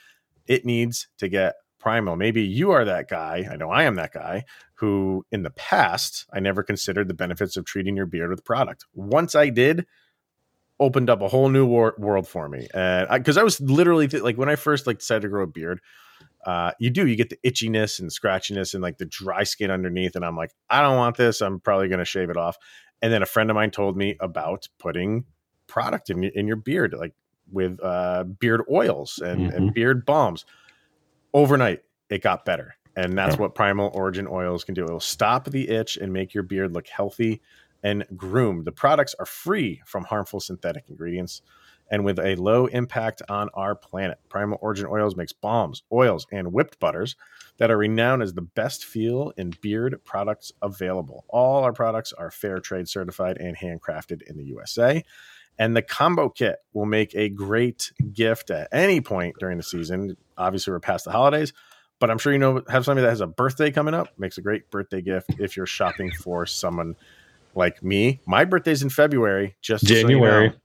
it 0.47 0.67
needs 0.67 1.09
to 1.17 1.31
get 1.31 1.55
Primal. 1.79 2.15
Maybe 2.15 2.43
you 2.43 2.73
are 2.73 2.85
that 2.85 3.09
guy. 3.09 3.49
I 3.51 3.57
know 3.57 3.71
I 3.71 3.85
am 3.85 3.95
that 3.95 4.13
guy 4.13 4.45
who, 4.75 5.25
in 5.33 5.45
the 5.45 5.51
past, 5.51 6.27
I 6.31 6.41
never 6.41 6.63
considered 6.63 7.09
the 7.09 7.15
benefits 7.15 7.57
of 7.57 7.65
treating 7.65 7.97
your 7.97 8.05
beard 8.05 8.29
with 8.29 8.45
product. 8.45 8.85
Once 8.93 9.35
I 9.35 9.49
did, 9.49 9.87
opened 10.81 11.11
up 11.11 11.21
a 11.21 11.29
whole 11.29 11.49
new 11.49 11.67
wor- 11.67 11.95
world 11.99 12.27
for 12.29 12.49
me. 12.49 12.69
And 12.73 13.09
because 13.11 13.37
I, 13.37 13.41
I, 13.41 13.45
was 13.45 13.61
literally 13.61 14.09
th- 14.09 14.23
like 14.23 14.37
when 14.37 14.49
I 14.49 14.57
first 14.57 14.87
like 14.87 14.99
decided 14.99 15.23
to 15.23 15.29
grow 15.29 15.43
a 15.43 15.47
beard, 15.47 15.81
uh, 16.47 16.73
you 16.79 16.91
do 16.91 17.07
you 17.07 17.17
get 17.17 17.31
the 17.31 17.39
itchiness 17.45 17.99
and 17.99 18.11
scratchiness 18.11 18.75
and 18.75 18.83
like 18.83 18.99
the 18.99 19.05
dry 19.05 19.43
skin 19.43 19.71
underneath, 19.71 20.17
and 20.17 20.25
I'm 20.25 20.37
like, 20.37 20.53
I 20.71 20.81
don't 20.81 20.97
want 20.97 21.17
this. 21.17 21.41
I'm 21.41 21.61
probably 21.61 21.89
going 21.89 21.99
to 21.99 22.05
shave 22.05 22.31
it 22.31 22.37
off. 22.37 22.57
And 23.03 23.13
then 23.13 23.23
a 23.23 23.27
friend 23.27 23.51
of 23.51 23.55
mine 23.55 23.71
told 23.71 23.97
me 23.97 24.17
about 24.21 24.69
putting 24.79 25.25
product 25.67 26.11
in 26.11 26.25
in 26.25 26.47
your 26.47 26.57
beard, 26.57 26.95
like 26.97 27.15
with 27.51 27.79
uh, 27.83 28.25
beard 28.25 28.63
oils 28.71 29.19
and, 29.19 29.49
mm-hmm. 29.49 29.57
and 29.57 29.75
beard 29.75 30.07
balms. 30.07 30.45
Overnight, 31.35 31.83
it 32.09 32.23
got 32.23 32.45
better. 32.45 32.75
And 32.97 33.17
that's 33.17 33.39
what 33.39 33.55
Primal 33.55 33.91
Origin 33.95 34.27
oils 34.27 34.65
can 34.65 34.75
do. 34.75 34.83
It'll 34.85 34.99
stop 34.99 35.45
the 35.45 35.69
itch 35.69 35.97
and 35.97 36.13
make 36.13 36.35
your 36.35 36.43
beard 36.43 36.73
look 36.73 36.89
healthy 36.89 37.41
and 37.83 38.05
groomed. 38.17 38.65
The 38.65 38.73
products 38.73 39.15
are 39.19 39.27
free 39.27 39.83
from 39.87 40.05
harmful 40.05 40.41
synthetic 40.41 40.85
ingredients 40.89 41.43
and 41.91 42.05
with 42.05 42.19
a 42.19 42.37
low 42.37 42.67
impact 42.67 43.23
on 43.29 43.49
our 43.55 43.75
planet. 43.75 44.19
Primal 44.29 44.59
Origin 44.61 44.87
Oils 44.87 45.17
makes 45.17 45.33
balms, 45.33 45.83
oils, 45.93 46.27
and 46.31 46.53
whipped 46.53 46.79
butters 46.79 47.17
that 47.59 47.71
are 47.71 47.79
renowned 47.79 48.23
as 48.23 48.35
the 48.35 48.43
best 48.43 48.85
feel 48.85 49.33
in 49.37 49.53
beard 49.63 49.99
products 50.05 50.53
available. 50.63 51.25
All 51.29 51.65
our 51.65 51.73
products 51.73 52.13
are 52.13 52.31
fair 52.31 52.59
trade 52.59 52.89
certified 52.89 53.39
and 53.39 53.57
handcrafted 53.57 54.23
in 54.23 54.37
the 54.37 54.45
USA. 54.45 55.03
And 55.59 55.75
the 55.75 55.83
combo 55.83 56.29
kit 56.29 56.59
will 56.73 56.87
make 56.87 57.15
a 57.15 57.29
great 57.29 57.93
gift 58.13 58.51
at 58.51 58.69
any 58.71 59.01
point 59.01 59.37
during 59.41 59.57
the 59.57 59.65
season. 59.65 60.17
Obviously, 60.37 60.73
we're 60.73 60.79
past 60.79 61.05
the 61.05 61.11
holidays, 61.11 61.53
but 61.99 62.11
I'm 62.11 62.19
sure 62.19 62.33
you 62.33 62.39
know 62.39 62.63
have 62.69 62.85
somebody 62.85 63.03
that 63.03 63.11
has 63.11 63.21
a 63.21 63.27
birthday 63.27 63.73
coming 63.73 63.95
up. 63.95 64.09
Makes 64.19 64.39
a 64.39 64.43
great 64.43 64.71
birthday 64.71 65.03
gift 65.03 65.31
if 65.41 65.57
you're 65.57 65.67
shopping 65.67 66.13
for 66.13 66.47
someone 66.47 66.95
like 67.55 67.83
me. 67.83 68.21
My 68.27 68.45
birthday's 68.45 68.83
in 68.83 68.91
February. 68.91 69.57
Just 69.61 69.85
January. 69.85 70.49
So 70.49 70.53
you 70.53 70.59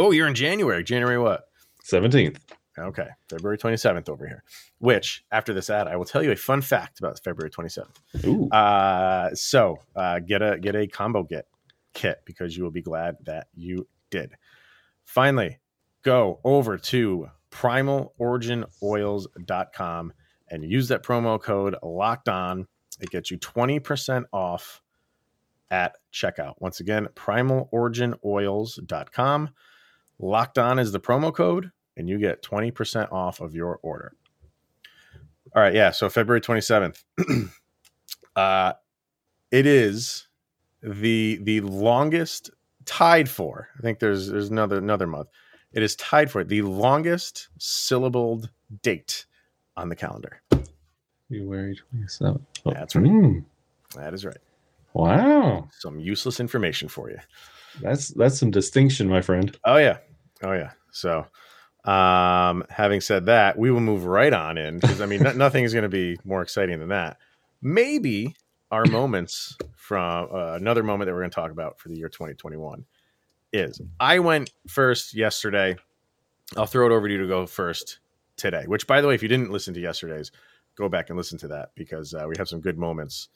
know. 0.00 0.06
Oh, 0.06 0.10
you're 0.10 0.28
in 0.28 0.34
January. 0.34 0.84
January 0.84 1.18
what? 1.18 1.44
Seventeenth. 1.82 2.38
Okay, 2.78 3.08
February 3.28 3.58
27th 3.58 4.08
over 4.08 4.26
here. 4.26 4.42
Which, 4.78 5.22
after 5.30 5.52
this 5.52 5.68
ad, 5.68 5.86
I 5.86 5.96
will 5.96 6.06
tell 6.06 6.22
you 6.22 6.30
a 6.30 6.36
fun 6.36 6.62
fact 6.62 6.98
about 6.98 7.22
February 7.22 7.50
27th. 7.50 8.24
Ooh. 8.24 8.48
Uh, 8.48 9.34
so 9.34 9.80
uh, 9.96 10.20
get 10.20 10.40
a 10.40 10.58
get 10.58 10.76
a 10.76 10.86
combo 10.86 11.22
get 11.22 11.46
kit 11.92 12.22
because 12.24 12.56
you 12.56 12.64
will 12.64 12.70
be 12.70 12.80
glad 12.80 13.16
that 13.24 13.48
you 13.54 13.86
did. 14.10 14.32
Finally, 15.04 15.58
go 16.02 16.40
over 16.44 16.78
to 16.78 17.28
primaloriginoils.com 17.50 20.12
and 20.48 20.64
use 20.64 20.88
that 20.88 21.02
promo 21.02 21.38
code 21.40 21.76
locked 21.82 22.28
on. 22.28 22.66
It 23.00 23.10
gets 23.10 23.30
you 23.30 23.38
20% 23.38 24.24
off 24.32 24.82
at 25.70 25.96
checkout. 26.12 26.54
Once 26.58 26.80
again, 26.80 27.06
primaloriginoils.com. 27.14 29.50
Locked 30.18 30.58
on 30.58 30.78
is 30.78 30.92
the 30.92 31.00
promo 31.00 31.34
code, 31.34 31.70
and 31.96 32.06
you 32.08 32.18
get 32.18 32.42
20% 32.42 33.10
off 33.12 33.40
of 33.40 33.54
your 33.54 33.78
order. 33.82 34.12
All 35.54 35.62
right, 35.62 35.74
yeah. 35.74 35.90
So 35.90 36.10
February 36.10 36.40
27th. 36.40 37.02
uh 38.36 38.72
it 39.50 39.66
is 39.66 40.28
the 40.82 41.38
the 41.42 41.60
longest 41.60 42.50
tied 42.84 43.28
for. 43.28 43.68
I 43.78 43.82
think 43.82 43.98
there's 43.98 44.28
there's 44.28 44.50
another 44.50 44.78
another 44.78 45.06
month. 45.06 45.28
It 45.72 45.82
is 45.82 45.96
tied 45.96 46.30
for 46.30 46.44
the 46.44 46.62
longest 46.62 47.48
syllabled 47.58 48.50
date 48.82 49.26
on 49.76 49.88
the 49.88 49.96
calendar. 49.96 50.42
February 51.28 51.78
27th. 51.94 52.40
Oh. 52.66 52.72
That's 52.72 52.96
right. 52.96 53.06
Mm. 53.06 53.44
That 53.96 54.14
is 54.14 54.24
right. 54.24 54.36
Wow. 54.92 55.68
Some 55.78 56.00
useless 56.00 56.40
information 56.40 56.88
for 56.88 57.10
you. 57.10 57.18
That's 57.80 58.08
that's 58.08 58.38
some 58.38 58.50
distinction, 58.50 59.08
my 59.08 59.20
friend. 59.20 59.56
Oh 59.64 59.76
yeah. 59.76 59.98
Oh 60.42 60.52
yeah. 60.52 60.72
So 60.92 61.26
um 61.84 62.64
having 62.68 63.00
said 63.00 63.26
that, 63.26 63.58
we 63.58 63.70
will 63.70 63.80
move 63.80 64.04
right 64.04 64.32
on 64.32 64.58
in 64.58 64.78
because 64.78 65.00
I 65.00 65.06
mean 65.06 65.22
nothing 65.36 65.64
is 65.64 65.72
going 65.72 65.84
to 65.84 65.88
be 65.88 66.18
more 66.24 66.42
exciting 66.42 66.78
than 66.78 66.88
that. 66.88 67.18
Maybe 67.62 68.34
our 68.70 68.84
moments 68.90 69.56
from 69.76 70.28
uh, 70.32 70.52
another 70.54 70.82
moment 70.82 71.06
that 71.06 71.14
we're 71.14 71.20
going 71.20 71.30
to 71.30 71.34
talk 71.34 71.50
about 71.50 71.78
for 71.80 71.88
the 71.88 71.96
year 71.96 72.08
2021 72.08 72.84
is 73.52 73.80
I 73.98 74.18
went 74.18 74.50
first 74.68 75.14
yesterday. 75.14 75.76
I'll 76.56 76.66
throw 76.66 76.86
it 76.86 76.92
over 76.92 77.06
to 77.06 77.12
you 77.14 77.20
to 77.20 77.28
go 77.28 77.46
first 77.46 78.00
today. 78.36 78.64
Which, 78.66 78.86
by 78.86 79.00
the 79.00 79.08
way, 79.08 79.14
if 79.14 79.22
you 79.22 79.28
didn't 79.28 79.50
listen 79.50 79.74
to 79.74 79.80
yesterday's, 79.80 80.32
go 80.76 80.88
back 80.88 81.10
and 81.10 81.16
listen 81.16 81.38
to 81.38 81.48
that 81.48 81.70
because 81.74 82.14
uh, 82.14 82.24
we 82.28 82.36
have 82.38 82.48
some 82.48 82.60
good 82.60 82.78
moments 82.78 83.28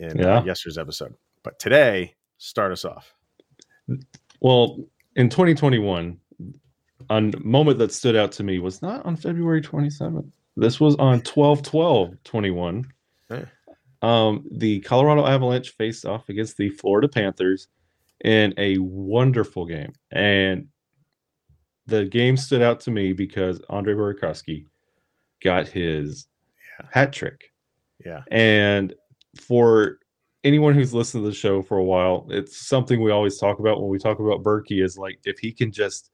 in 0.00 0.20
uh, 0.20 0.28
yeah. 0.28 0.38
uh, 0.38 0.44
yesterday's 0.44 0.78
episode. 0.78 1.14
But 1.42 1.58
today, 1.58 2.14
start 2.38 2.72
us 2.72 2.84
off. 2.84 3.14
Well, 4.40 4.78
in 5.16 5.28
2021, 5.28 6.18
a 7.08 7.20
moment 7.42 7.78
that 7.78 7.92
stood 7.92 8.16
out 8.16 8.32
to 8.32 8.44
me 8.44 8.58
was 8.58 8.82
not 8.82 9.04
on 9.04 9.16
February 9.16 9.60
27th. 9.62 10.30
This 10.56 10.80
was 10.80 10.96
on 10.96 11.20
12 11.22 11.62
12 11.62 12.14
21. 12.24 12.84
Hey. 13.28 13.44
Um, 14.02 14.46
the 14.50 14.80
Colorado 14.80 15.26
Avalanche 15.26 15.70
faced 15.70 16.06
off 16.06 16.28
against 16.28 16.56
the 16.56 16.70
Florida 16.70 17.08
Panthers 17.08 17.68
in 18.24 18.54
a 18.56 18.78
wonderful 18.78 19.66
game. 19.66 19.92
And 20.10 20.68
the 21.86 22.04
game 22.06 22.36
stood 22.36 22.62
out 22.62 22.80
to 22.80 22.90
me 22.90 23.12
because 23.12 23.60
Andre 23.68 23.94
Burakovsky 23.94 24.66
got 25.42 25.68
his 25.68 26.26
yeah. 26.78 26.86
hat 26.90 27.12
trick. 27.12 27.52
Yeah. 28.04 28.22
And 28.30 28.94
for 29.38 29.98
anyone 30.44 30.74
who's 30.74 30.94
listened 30.94 31.24
to 31.24 31.28
the 31.28 31.34
show 31.34 31.62
for 31.62 31.78
a 31.78 31.84
while, 31.84 32.26
it's 32.30 32.66
something 32.66 33.02
we 33.02 33.10
always 33.10 33.38
talk 33.38 33.58
about 33.58 33.80
when 33.80 33.90
we 33.90 33.98
talk 33.98 34.18
about 34.18 34.42
Berkey 34.42 34.82
is 34.82 34.96
like 34.96 35.18
if 35.24 35.38
he 35.38 35.52
can 35.52 35.70
just 35.70 36.10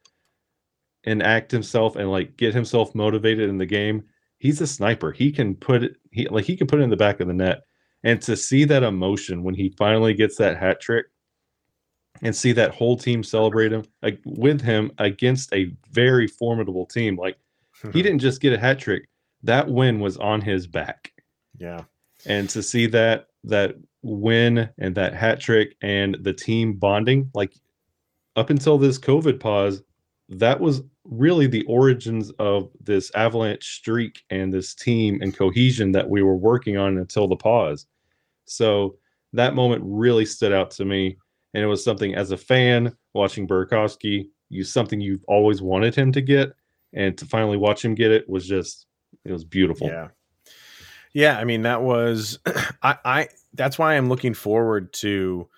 enact 1.05 1.51
himself 1.51 1.97
and 1.97 2.11
like 2.11 2.37
get 2.37 2.55
himself 2.55 2.95
motivated 2.95 3.49
in 3.49 3.59
the 3.59 3.67
game, 3.67 4.03
he's 4.39 4.61
a 4.61 4.67
sniper. 4.67 5.13
He 5.13 5.31
can 5.33 5.55
put 5.55 5.83
it 5.83 5.97
he 6.11 6.29
like 6.29 6.45
he 6.45 6.57
can 6.57 6.67
put 6.67 6.81
it 6.81 6.83
in 6.83 6.91
the 6.91 6.97
back 6.97 7.21
of 7.21 7.29
the 7.29 7.35
net. 7.35 7.63
And 8.03 8.21
to 8.23 8.37
see 8.37 8.65
that 8.65 8.83
emotion 8.83 9.43
when 9.43 9.55
he 9.55 9.75
finally 9.79 10.15
gets 10.15 10.37
that 10.37 10.59
hat 10.59 10.81
trick 10.81 11.07
and 12.23 12.35
see 12.35 12.53
that 12.53 12.75
whole 12.75 12.97
team 12.97 13.23
celebrate 13.23 13.73
him 13.73 13.85
like, 14.03 14.21
with 14.25 14.61
him 14.61 14.93
against 14.99 15.53
a 15.53 15.73
very 15.91 16.27
formidable 16.27 16.87
team. 16.87 17.17
Like 17.17 17.37
he 17.93 18.03
didn't 18.03 18.21
just 18.21 18.41
get 18.41 18.53
a 18.53 18.59
hat 18.59 18.79
trick. 18.79 19.09
That 19.43 19.69
win 19.69 20.01
was 20.01 20.17
on 20.17 20.41
his 20.41 20.67
back. 20.67 21.13
Yeah 21.59 21.83
and 22.27 22.49
to 22.51 22.63
see 22.63 22.87
that 22.87 23.27
that 23.45 23.77
win 24.03 24.69
and 24.79 24.95
that 24.95 25.15
hat 25.15 25.41
trick 25.41 25.77
and 25.83 26.17
the 26.23 26.33
team 26.33 26.75
bonding 26.75 27.31
like 27.35 27.53
up 28.37 28.51
until 28.51 28.79
this 28.79 28.99
covid 28.99 29.41
pause 29.41 29.83
that 30.29 30.61
was 30.61 30.83
really 31.05 31.47
the 31.47 31.65
origins 31.65 32.31
of 32.39 32.71
this 32.81 33.11
avalanche 33.15 33.77
streak 33.77 34.23
and 34.31 34.53
this 34.53 34.75
team 34.75 35.21
and 35.23 35.37
cohesion 35.37 35.93
that 35.93 36.09
we 36.09 36.23
were 36.23 36.37
working 36.37 36.77
on 36.77 36.99
until 36.99 37.29
the 37.29 37.37
pause. 37.37 37.87
So 38.45 38.97
that 39.33 39.55
moment 39.55 39.83
really 39.85 40.27
stood 40.27 40.53
out 40.53 40.71
to 40.73 40.85
me 40.85 41.17
and 41.55 41.63
it 41.63 41.67
was 41.67 41.85
something 41.85 42.15
as 42.15 42.33
a 42.33 42.37
fan 42.37 42.93
watching 43.15 43.47
Burakovsky 43.47 44.29
use 44.49 44.73
something 44.73 45.01
you've 45.01 45.25
always 45.29 45.63
wanted 45.63 45.95
him 45.95 46.13
to 46.13 46.21
get 46.21 46.53
and 46.93 47.17
to 47.19 47.25
finally 47.27 47.57
watch 47.57 47.85
him 47.85 47.95
get 47.95 48.11
it 48.11 48.29
was 48.29 48.47
just 48.47 48.87
it 49.25 49.33
was 49.33 49.45
beautiful. 49.45 49.89
Yeah 49.89 50.09
yeah, 51.13 51.39
I 51.39 51.45
mean 51.45 51.63
that 51.63 51.83
was 51.83 52.39
I, 52.83 52.99
I 53.05 53.29
that's 53.55 53.79
why 53.79 53.95
I'm 53.95 54.09
looking 54.09 54.35
forward 54.35 54.93
to 54.95 55.49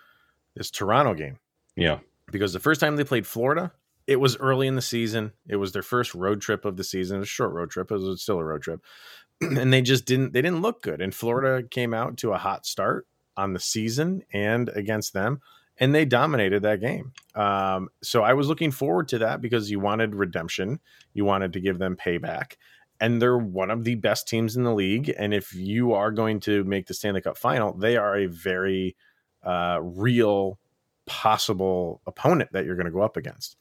this 0.54 0.70
Toronto 0.70 1.14
game. 1.14 1.38
Yeah. 1.76 1.98
Because 2.30 2.52
the 2.52 2.60
first 2.60 2.80
time 2.80 2.96
they 2.96 3.04
played 3.04 3.26
Florida, 3.26 3.72
it 4.06 4.16
was 4.16 4.36
early 4.36 4.66
in 4.66 4.74
the 4.74 4.82
season. 4.82 5.32
It 5.48 5.56
was 5.56 5.72
their 5.72 5.82
first 5.82 6.14
road 6.14 6.40
trip 6.40 6.64
of 6.64 6.76
the 6.76 6.84
season, 6.84 7.22
a 7.22 7.24
short 7.24 7.52
road 7.52 7.70
trip. 7.70 7.90
It 7.90 7.96
was 7.96 8.22
still 8.22 8.38
a 8.38 8.44
road 8.44 8.62
trip. 8.62 8.80
and 9.40 9.72
they 9.72 9.82
just 9.82 10.04
didn't 10.04 10.32
they 10.32 10.42
didn't 10.42 10.62
look 10.62 10.82
good. 10.82 11.00
And 11.00 11.14
Florida 11.14 11.66
came 11.66 11.94
out 11.94 12.16
to 12.18 12.32
a 12.32 12.38
hot 12.38 12.66
start 12.66 13.06
on 13.36 13.52
the 13.52 13.60
season 13.60 14.22
and 14.32 14.68
against 14.70 15.12
them 15.12 15.40
and 15.78 15.94
they 15.94 16.04
dominated 16.04 16.62
that 16.62 16.80
game. 16.80 17.12
Um, 17.34 17.88
so 18.02 18.22
I 18.22 18.34
was 18.34 18.48
looking 18.48 18.70
forward 18.70 19.08
to 19.08 19.18
that 19.18 19.40
because 19.40 19.70
you 19.70 19.80
wanted 19.80 20.14
redemption, 20.14 20.80
you 21.14 21.24
wanted 21.24 21.52
to 21.52 21.60
give 21.60 21.78
them 21.78 21.96
payback, 21.96 22.56
and 23.00 23.22
they're 23.22 23.38
one 23.38 23.70
of 23.70 23.84
the 23.84 23.94
best 23.94 24.26
teams 24.28 24.56
in 24.56 24.64
the 24.64 24.74
league. 24.74 25.12
And 25.16 25.32
if 25.32 25.54
you 25.54 25.92
are 25.92 26.10
going 26.10 26.40
to 26.40 26.64
make 26.64 26.86
the 26.86 26.94
Stanley 26.94 27.20
Cup 27.20 27.36
final, 27.36 27.72
they 27.72 27.96
are 27.96 28.16
a 28.16 28.26
very 28.26 28.96
uh, 29.42 29.78
real 29.82 30.58
possible 31.06 32.02
opponent 32.06 32.52
that 32.52 32.64
you're 32.64 32.76
going 32.76 32.86
to 32.86 32.92
go 32.92 33.02
up 33.02 33.16
against. 33.16 33.56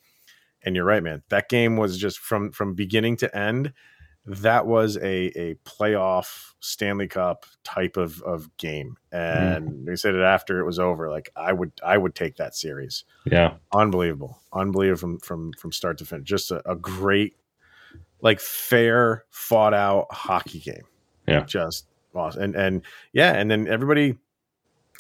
And 0.64 0.76
you're 0.76 0.86
right, 0.86 1.04
man. 1.04 1.24
That 1.30 1.50
game 1.50 1.78
was 1.78 1.98
just 1.98 2.20
from 2.20 2.52
from 2.52 2.74
beginning 2.74 3.18
to 3.18 3.38
end. 3.38 3.74
That 4.26 4.68
was 4.68 4.98
a 4.98 5.28
a 5.40 5.56
playoff 5.66 6.54
Stanley 6.60 7.08
Cup 7.08 7.46
type 7.64 7.96
of 7.96 8.22
of 8.24 8.50
game, 8.58 8.98
and 9.10 9.70
mm. 9.70 9.86
they 9.86 9.96
said 9.96 10.16
it 10.16 10.22
after 10.22 10.60
it 10.60 10.66
was 10.66 10.80
over. 10.80 11.10
Like 11.10 11.30
I 11.38 11.54
would 11.54 11.72
I 11.86 11.98
would 11.98 12.16
take 12.16 12.36
that 12.36 12.56
series. 12.56 13.06
Yeah, 13.26 13.54
unbelievable, 13.74 14.42
unbelievable 14.52 15.00
from 15.00 15.20
from 15.20 15.54
from 15.54 15.72
start 15.72 16.00
to 16.00 16.06
finish. 16.06 16.28
Just 16.28 16.52
a, 16.52 16.70
a 16.70 16.76
great, 16.76 17.38
like 18.22 18.40
fair, 18.40 19.26
fought 19.30 19.74
out 19.74 20.08
hockey 20.12 20.60
game. 20.60 20.84
Yeah, 21.28 21.42
just 21.42 21.86
awesome. 22.16 22.44
And 22.44 22.56
and 22.56 22.82
yeah, 23.14 23.34
and 23.34 23.50
then 23.50 23.68
everybody 23.68 24.18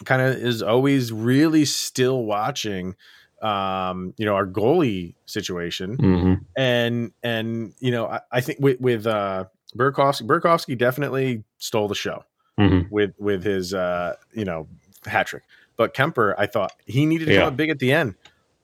kind 0.05 0.21
of 0.21 0.35
is 0.35 0.61
always 0.61 1.11
really 1.11 1.65
still 1.65 2.23
watching 2.23 2.95
um 3.41 4.15
you 4.17 4.25
know 4.25 4.33
our 4.33 4.47
goalie 4.47 5.13
situation 5.27 5.95
mm-hmm. 5.95 6.33
and 6.55 7.11
and 7.21 7.71
you 7.79 7.91
know 7.91 8.07
i, 8.07 8.19
I 8.31 8.41
think 8.41 8.59
with 8.59 8.81
with 8.81 9.05
uh 9.05 9.45
Burkowski 9.75 10.25
Burakovsky 10.25 10.75
definitely 10.75 11.43
stole 11.59 11.87
the 11.87 11.93
show 11.93 12.23
mm-hmm. 12.59 12.91
with 12.91 13.13
with 13.19 13.43
his 13.43 13.75
uh 13.75 14.15
you 14.33 14.43
know 14.43 14.67
hat 15.05 15.27
trick 15.27 15.43
but 15.77 15.93
Kuemper 15.93 16.33
I 16.37 16.47
thought 16.47 16.73
he 16.85 17.05
needed 17.05 17.25
to 17.25 17.33
yeah. 17.33 17.39
come 17.41 17.47
up 17.49 17.57
big 17.57 17.69
at 17.69 17.79
the 17.79 17.93
end 17.93 18.15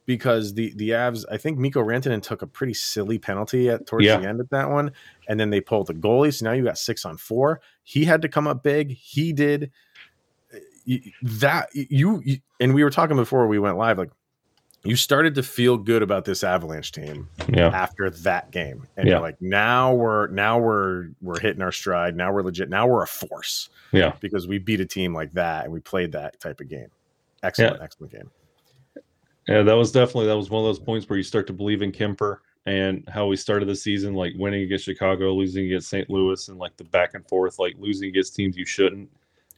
because 0.05 0.53
the 0.53 0.73
the 0.75 0.89
Avs 0.89 1.25
I 1.31 1.37
think 1.37 1.57
Mikko 1.57 1.83
Rantanen 1.83 2.21
took 2.21 2.41
a 2.41 2.47
pretty 2.47 2.73
silly 2.73 3.17
penalty 3.17 3.69
at 3.69 3.85
towards 3.85 4.05
yeah. 4.05 4.17
the 4.17 4.27
end 4.27 4.39
of 4.39 4.49
that 4.49 4.69
one 4.69 4.91
and 5.27 5.39
then 5.39 5.49
they 5.49 5.61
pulled 5.61 5.87
the 5.87 5.93
goalie 5.93 6.33
so 6.33 6.45
now 6.45 6.51
you 6.51 6.63
got 6.63 6.77
6 6.77 7.05
on 7.05 7.17
4 7.17 7.61
he 7.83 8.05
had 8.05 8.21
to 8.21 8.29
come 8.29 8.47
up 8.47 8.63
big. 8.63 8.91
He 8.91 9.33
did 9.33 9.71
eh, 10.87 10.97
that 11.21 11.69
you, 11.73 12.21
you 12.25 12.39
and 12.59 12.73
we 12.73 12.83
were 12.83 12.89
talking 12.89 13.15
before 13.15 13.47
we 13.47 13.59
went 13.59 13.77
live 13.77 13.97
like 13.97 14.11
you 14.85 14.97
started 14.97 15.35
to 15.35 15.43
feel 15.43 15.77
good 15.77 16.01
about 16.01 16.25
this 16.25 16.43
avalanche 16.43 16.91
team 16.91 17.29
yeah. 17.47 17.67
after 17.67 18.09
that 18.09 18.51
game 18.51 18.85
and 18.97 19.07
yeah. 19.07 19.13
you're 19.13 19.21
like 19.21 19.41
now 19.41 19.93
we're 19.93 20.27
now 20.27 20.59
we're 20.59 21.09
we're 21.21 21.39
hitting 21.39 21.61
our 21.61 21.71
stride. 21.71 22.17
Now 22.17 22.33
we're 22.33 22.43
legit 22.43 22.69
now 22.69 22.87
we're 22.87 23.03
a 23.03 23.07
force 23.07 23.69
yeah. 23.93 24.13
because 24.19 24.45
we 24.47 24.57
beat 24.57 24.81
a 24.81 24.85
team 24.85 25.13
like 25.13 25.31
that 25.33 25.63
and 25.63 25.73
we 25.73 25.79
played 25.79 26.11
that 26.11 26.39
type 26.41 26.59
of 26.59 26.67
game. 26.67 26.89
Excellent 27.41 27.81
excellent 27.81 28.11
game 28.11 28.29
yeah 29.47 29.61
that 29.61 29.73
was 29.73 29.91
definitely 29.91 30.27
that 30.27 30.37
was 30.37 30.49
one 30.49 30.63
of 30.63 30.67
those 30.67 30.79
points 30.79 31.07
where 31.09 31.17
you 31.17 31.23
start 31.23 31.47
to 31.47 31.53
believe 31.53 31.81
in 31.81 31.91
Kuemper 31.91 32.37
and 32.65 33.03
how 33.09 33.27
we 33.27 33.35
started 33.35 33.67
the 33.67 33.75
season 33.75 34.13
like 34.13 34.33
winning 34.37 34.61
against 34.61 34.85
chicago 34.85 35.33
losing 35.33 35.65
against 35.65 35.89
st 35.89 36.09
louis 36.09 36.47
and 36.47 36.57
like 36.57 36.75
the 36.77 36.83
back 36.85 37.13
and 37.13 37.27
forth 37.27 37.59
like 37.59 37.75
losing 37.77 38.07
against 38.07 38.35
teams 38.35 38.55
you 38.55 38.65
shouldn't 38.65 39.09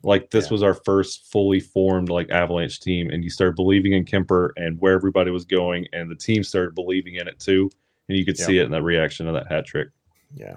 like 0.06 0.30
this 0.30 0.46
yeah. 0.46 0.52
was 0.52 0.64
our 0.64 0.76
first 0.76 1.32
fully 1.32 1.60
formed 1.60 2.10
like 2.10 2.30
Avalanche 2.30 2.80
team, 2.80 3.10
and 3.10 3.24
you 3.24 3.30
started 3.30 3.56
believing 3.56 3.94
in 3.94 4.06
Kuemper 4.06 4.52
and 4.56 4.80
where 4.80 4.94
everybody 4.94 5.32
was 5.32 5.46
going, 5.46 5.88
and 5.94 6.10
the 6.10 6.16
team 6.16 6.44
started 6.44 6.76
believing 6.76 7.16
in 7.16 7.28
it 7.28 7.40
too, 7.40 7.72
and 8.08 8.18
you 8.18 8.24
could 8.24 8.38
yeah. 8.38 8.46
see 8.46 8.58
it 8.60 8.66
in 8.66 8.72
that 8.72 8.84
reaction 8.84 9.28
of 9.28 9.34
that 9.34 9.52
hat 9.52 9.66
trick. 9.66 9.90
Yeah, 10.36 10.56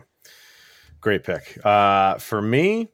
great 1.01 1.25
pick. 1.25 1.59
Uh, 1.65 2.19
for 2.19 2.43
me, 2.43 2.89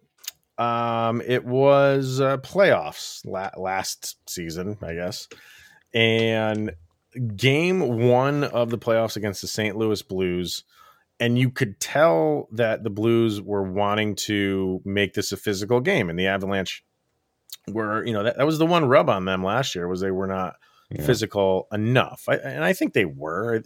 um, 0.56 1.20
it 1.26 1.44
was 1.44 2.20
uh, 2.20 2.38
playoffs 2.38 3.26
la- 3.26 3.50
last 3.60 4.16
season, 4.30 4.78
I 4.80 4.94
guess, 4.94 5.26
and 5.94 6.72
game 7.36 8.08
one 8.08 8.44
of 8.44 8.70
the 8.70 8.78
playoffs 8.78 9.16
against 9.16 9.40
the 9.40 9.48
St. 9.48 9.76
Louis 9.76 10.02
Blues 10.02 10.64
and 11.20 11.38
you 11.38 11.50
could 11.50 11.78
tell 11.80 12.48
that 12.52 12.82
the 12.82 12.90
Blues 12.90 13.40
were 13.40 13.62
wanting 13.62 14.16
to 14.16 14.80
make 14.84 15.14
this 15.14 15.32
a 15.32 15.36
physical 15.36 15.80
game, 15.80 16.10
and 16.10 16.18
the 16.18 16.26
Avalanche 16.26 16.84
were, 17.68 18.04
you 18.04 18.12
know, 18.12 18.24
that, 18.24 18.36
that 18.36 18.46
was 18.46 18.58
the 18.58 18.66
one 18.66 18.84
rub 18.84 19.08
on 19.08 19.24
them 19.24 19.42
last 19.42 19.74
year 19.74 19.88
was 19.88 20.00
they 20.00 20.10
were 20.10 20.26
not 20.26 20.56
yeah. 20.90 21.04
physical 21.04 21.68
enough, 21.72 22.24
I, 22.28 22.34
and 22.36 22.64
I 22.64 22.72
think 22.72 22.92
they 22.92 23.04
were. 23.04 23.62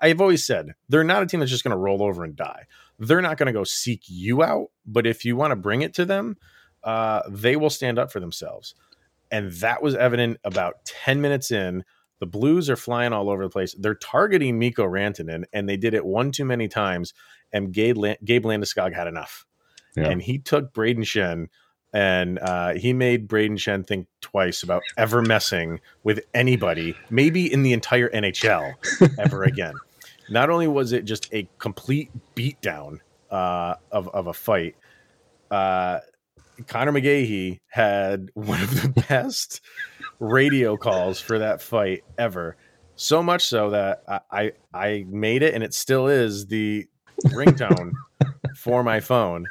I've 0.00 0.20
always 0.20 0.46
said 0.46 0.74
they're 0.88 1.04
not 1.04 1.22
a 1.22 1.26
team 1.26 1.40
that's 1.40 1.50
just 1.50 1.64
going 1.64 1.72
to 1.72 1.76
roll 1.76 2.02
over 2.02 2.24
and 2.24 2.36
die. 2.36 2.66
They're 2.98 3.20
not 3.20 3.36
going 3.36 3.48
to 3.48 3.52
go 3.52 3.64
seek 3.64 4.02
you 4.06 4.42
out, 4.42 4.68
but 4.86 5.06
if 5.06 5.24
you 5.24 5.36
want 5.36 5.50
to 5.50 5.56
bring 5.56 5.82
it 5.82 5.94
to 5.94 6.04
them, 6.04 6.36
uh, 6.84 7.22
they 7.28 7.56
will 7.56 7.70
stand 7.70 7.98
up 7.98 8.12
for 8.12 8.20
themselves, 8.20 8.74
and 9.32 9.50
that 9.54 9.82
was 9.82 9.96
evident 9.96 10.38
about 10.44 10.84
ten 10.84 11.20
minutes 11.20 11.50
in 11.50 11.82
the 12.22 12.26
Blues 12.26 12.70
are 12.70 12.76
flying 12.76 13.12
all 13.12 13.28
over 13.28 13.42
the 13.42 13.50
place. 13.50 13.74
They're 13.76 13.96
targeting 13.96 14.56
Mikko 14.56 14.86
Rantanen, 14.86 15.42
and 15.52 15.68
they 15.68 15.76
did 15.76 15.92
it 15.92 16.04
one 16.04 16.30
too 16.30 16.44
many 16.44 16.68
times. 16.68 17.12
And 17.52 17.72
Gabe, 17.72 17.96
Gabe 18.24 18.44
Landeskog 18.44 18.94
had 18.94 19.08
enough, 19.08 19.44
yeah. 19.96 20.04
and 20.04 20.22
he 20.22 20.38
took 20.38 20.72
Brayden 20.72 20.98
Schenn, 20.98 21.48
and 21.92 22.38
uh, 22.38 22.74
he 22.74 22.92
made 22.92 23.26
Brayden 23.26 23.58
Schenn 23.58 23.84
think 23.84 24.06
twice 24.20 24.62
about 24.62 24.84
ever 24.96 25.20
messing 25.20 25.80
with 26.04 26.20
anybody, 26.32 26.94
maybe 27.10 27.52
in 27.52 27.64
the 27.64 27.72
entire 27.72 28.08
NHL, 28.08 28.74
ever 29.18 29.42
again. 29.42 29.74
Not 30.30 30.48
only 30.48 30.68
was 30.68 30.92
it 30.92 31.04
just 31.04 31.28
a 31.34 31.48
complete 31.58 32.08
beatdown 32.36 33.00
uh, 33.32 33.74
of 33.90 34.06
of 34.10 34.28
a 34.28 34.32
fight, 34.32 34.76
uh, 35.50 35.98
Conor 36.66 36.92
McGahey 36.92 37.58
had 37.66 38.30
one 38.34 38.60
of 38.62 38.82
the 38.82 39.04
best 39.08 39.60
radio 40.18 40.76
calls 40.76 41.20
for 41.20 41.38
that 41.38 41.60
fight 41.60 42.04
ever. 42.18 42.56
So 42.94 43.22
much 43.22 43.46
so 43.46 43.70
that 43.70 44.04
I 44.30 44.52
I, 44.72 45.04
made 45.08 45.42
it, 45.42 45.54
and 45.54 45.64
it 45.64 45.74
still 45.74 46.08
is 46.08 46.46
the 46.46 46.86
ringtone 47.26 47.92
for 48.56 48.82
my 48.82 49.00
phone. 49.00 49.46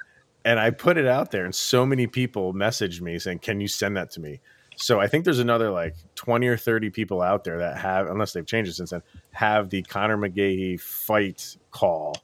And 0.45 0.59
I 0.59 0.69
put 0.71 0.97
it 0.97 1.07
out 1.07 1.31
there, 1.31 1.45
and 1.45 1.53
so 1.53 1.85
many 1.85 2.07
people 2.07 2.53
messaged 2.53 3.01
me 3.01 3.19
saying, 3.19 3.39
"Can 3.39 3.59
you 3.59 3.67
send 3.67 3.97
that 3.97 4.11
to 4.11 4.21
me?" 4.21 4.39
So 4.77 4.99
I 4.99 5.07
think 5.07 5.25
there's 5.25 5.39
another 5.39 5.69
like 5.69 5.95
20 6.15 6.47
or 6.47 6.57
30 6.57 6.89
people 6.89 7.21
out 7.21 7.43
there 7.43 7.59
that 7.59 7.77
have, 7.77 8.07
unless 8.07 8.33
they've 8.33 8.45
changed 8.45 8.71
it 8.71 8.73
since 8.73 8.91
then, 8.91 9.03
have 9.31 9.69
the 9.69 9.83
Conor 9.83 10.17
McGahey 10.17 10.79
fight 10.79 11.57
call 11.71 12.15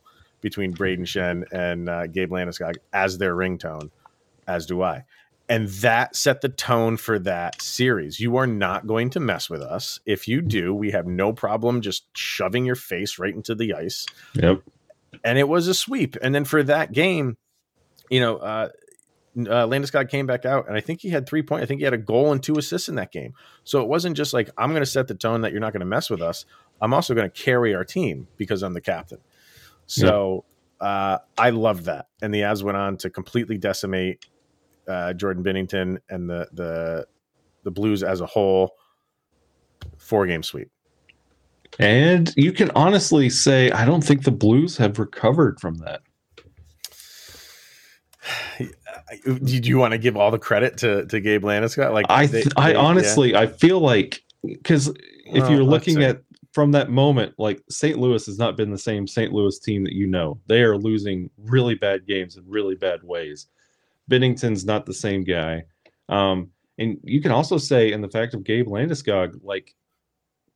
between 0.42 0.74
Brayden 0.74 1.02
Schenn 1.02 1.44
and 1.52 1.90
uh, 1.90 2.08
Gabe 2.08 2.32
Landeskog 2.32 2.76
as 2.94 3.18
their 3.18 3.36
ringtone, 3.36 3.92
as 4.48 4.66
do 4.66 4.82
I. 4.82 5.06
And 5.50 5.70
that 5.70 6.16
set 6.16 6.42
the 6.42 6.50
tone 6.50 6.98
for 6.98 7.20
that 7.20 7.62
series. 7.62 8.20
You 8.20 8.36
are 8.36 8.48
not 8.48 8.86
going 8.86 9.10
to 9.12 9.20
mess 9.20 9.50
with 9.50 9.62
us. 9.62 10.00
If 10.06 10.28
you 10.28 10.42
do, 10.42 10.74
we 10.74 10.92
have 10.92 11.08
no 11.08 11.32
problem 11.32 11.80
just 11.82 12.06
shoving 12.18 12.66
your 12.66 12.76
face 12.76 13.18
right 13.18 13.34
into 13.34 13.56
the 13.56 13.74
ice. 13.74 14.06
Yep. 14.34 14.62
And 15.24 15.38
it 15.38 15.48
was 15.48 15.68
a 15.68 15.74
sweep. 15.74 16.18
And 16.22 16.36
then 16.36 16.44
for 16.44 16.64
that 16.64 16.92
game, 16.92 17.38
you 18.10 18.20
know, 18.20 18.38
uh, 18.38 18.70
uh, 19.38 19.68
Landeskog 19.68 20.10
came 20.10 20.26
back 20.26 20.46
out, 20.46 20.68
and 20.68 20.76
I 20.76 20.82
think 20.82 21.02
he 21.02 21.10
had 21.10 21.28
three 21.28 21.44
points. 21.44 21.64
I 21.64 21.66
think 21.68 21.80
he 21.80 21.84
had 21.86 21.94
a 21.94 21.98
goal 21.98 22.32
and 22.32 22.42
two 22.42 22.58
assists 22.58 22.90
in 22.90 22.96
that 22.96 23.12
game. 23.12 23.34
So 23.64 23.82
it 23.82 23.88
wasn't 23.88 24.18
just 24.18 24.34
like 24.34 24.50
I'm 24.58 24.72
going 24.72 24.82
to 24.82 24.86
set 24.86 25.08
the 25.08 25.16
tone 25.16 25.42
that 25.42 25.52
you're 25.52 25.62
not 25.62 25.74
going 25.74 25.82
to 25.82 25.86
mess 25.86 26.10
with 26.10 26.22
us. 26.22 26.46
I'm 26.82 26.94
also 26.94 27.14
going 27.14 27.30
to 27.30 27.44
carry 27.44 27.76
our 27.76 27.86
team 27.86 28.28
because 28.38 28.64
I'm 28.64 28.74
the 28.74 28.82
captain. 28.82 29.20
So 29.86 30.44
uh, 30.82 31.20
I 31.38 31.52
loved 31.52 31.86
that, 31.86 32.08
and 32.22 32.34
the 32.34 32.42
Avs 32.42 32.64
went 32.64 32.78
on 32.78 32.98
to 32.98 33.10
completely 33.10 33.58
decimate 33.58 34.26
uh, 34.88 35.14
Jordan 35.14 35.44
Binnington 35.44 35.98
and 36.10 36.30
the 36.30 36.48
the 36.54 37.08
the 37.64 37.72
Blues 37.72 38.04
as 38.04 38.22
a 38.22 38.26
whole. 38.26 38.72
Four 39.98 40.26
game 40.26 40.44
sweep. 40.44 40.70
And 41.80 42.34
you 42.36 42.52
can 42.52 42.72
honestly 42.72 43.30
say, 43.30 43.70
I 43.72 43.86
don't 43.86 44.04
think 44.04 44.24
the 44.24 44.32
Blues 44.32 44.78
have 44.78 44.98
recovered 45.00 45.60
from 45.60 45.76
that. 45.76 46.02
Do 49.26 49.40
you 49.46 49.78
want 49.78 49.92
to 49.92 49.98
give 49.98 50.18
all 50.18 50.32
the 50.32 50.40
credit 50.40 50.78
to, 50.78 51.06
to 51.06 51.20
Gabe 51.20 51.44
Landeskog? 51.44 51.94
Like 51.94 52.08
I, 52.10 52.26
th- 52.28 52.46
they, 52.46 52.52
I 52.58 52.74
honestly, 52.74 53.32
yeah. 53.32 53.42
I 53.42 53.48
feel 53.48 53.80
like 53.80 54.22
because 54.44 54.88
if 54.88 55.44
well, 55.44 55.52
you're 55.52 55.64
looking 55.64 56.04
at 56.04 56.22
from 56.54 56.72
that 56.72 56.90
moment, 56.90 57.36
like 57.38 57.62
St. 57.70 58.00
Louis 58.00 58.26
has 58.26 58.40
not 58.40 58.58
been 58.58 58.72
the 58.72 58.78
same 58.78 59.08
St. 59.08 59.32
Louis 59.32 59.60
team 59.60 59.84
that 59.84 59.94
you 59.94 60.08
know. 60.08 60.40
They 60.48 60.62
are 60.64 60.78
losing 60.78 61.30
really 61.38 61.76
bad 61.76 62.08
games 62.08 62.36
in 62.36 62.44
really 62.48 62.76
bad 62.76 63.04
ways. 63.04 63.48
Binnington's 64.10 64.66
not 64.66 64.86
the 64.86 64.94
same 64.94 65.24
guy. 65.24 65.64
Um, 66.10 66.52
and 66.78 66.98
you 67.04 67.22
can 67.22 67.32
also 67.32 67.58
say, 67.58 67.92
in 67.92 68.02
the 68.02 68.10
fact 68.10 68.34
of 68.34 68.44
Gabe 68.44 68.68
Landeskog, 68.68 69.40
like 69.44 69.76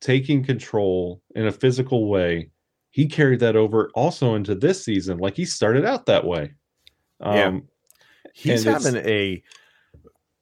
taking 0.00 0.44
control 0.44 1.20
in 1.34 1.46
a 1.46 1.52
physical 1.52 2.08
way, 2.08 2.50
he 2.90 3.06
carried 3.06 3.40
that 3.40 3.56
over 3.56 3.90
also 3.94 4.34
into 4.34 4.54
this 4.54 4.84
season. 4.84 5.18
Like 5.18 5.36
he 5.36 5.44
started 5.44 5.84
out 5.84 6.06
that 6.06 6.24
way. 6.24 6.52
Um, 7.20 7.36
yeah. 7.36 7.58
He's 8.34 8.64
having 8.64 8.96
a 8.96 9.42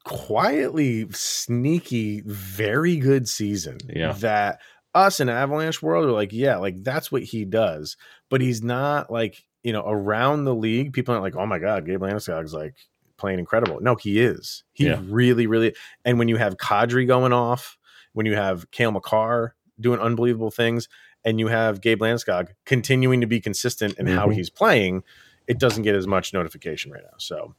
quietly 0.05 1.07
sneaky, 1.11 2.21
very 2.25 2.97
good 2.97 3.27
season. 3.27 3.77
Yeah. 3.87 4.13
That 4.13 4.59
us 4.93 5.19
in 5.19 5.29
Avalanche 5.29 5.81
world 5.81 6.05
are 6.05 6.11
like, 6.11 6.33
yeah, 6.33 6.57
like 6.57 6.83
that's 6.83 7.11
what 7.11 7.23
he 7.23 7.45
does. 7.45 7.97
But 8.29 8.41
he's 8.41 8.61
not 8.61 9.11
like, 9.11 9.43
you 9.63 9.73
know, 9.73 9.83
around 9.85 10.43
the 10.43 10.55
league, 10.55 10.93
people 10.93 11.13
aren't 11.13 11.23
like, 11.23 11.35
oh 11.35 11.45
my 11.45 11.59
God, 11.59 11.85
Gabe 11.85 12.01
Landeskog's 12.01 12.53
like 12.53 12.75
playing 13.21 13.39
incredible. 13.39 13.79
No, 13.79 13.95
he 13.95 14.19
is. 14.19 14.63
He 14.73 14.87
yeah. 14.87 14.99
really, 15.03 15.47
really. 15.47 15.73
And 16.03 16.19
when 16.19 16.27
you 16.27 16.35
have 16.35 16.57
Kadri 16.57 17.07
going 17.07 17.31
off, 17.31 17.77
when 18.13 18.25
you 18.25 18.35
have 18.35 18.69
Cale 18.71 18.91
Makar 18.91 19.55
doing 19.79 19.99
unbelievable 19.99 20.51
things, 20.51 20.89
and 21.23 21.39
you 21.39 21.47
have 21.47 21.81
Gabe 21.81 22.01
Landeskog 22.01 22.49
continuing 22.65 23.21
to 23.21 23.27
be 23.27 23.39
consistent 23.39 23.97
in 23.97 24.05
mm-hmm. 24.05 24.15
how 24.15 24.29
he's 24.29 24.49
playing, 24.49 25.03
it 25.47 25.59
doesn't 25.59 25.83
get 25.83 25.95
as 25.95 26.07
much 26.07 26.33
notification 26.33 26.91
right 26.91 27.03
now. 27.03 27.17
So, 27.17 27.53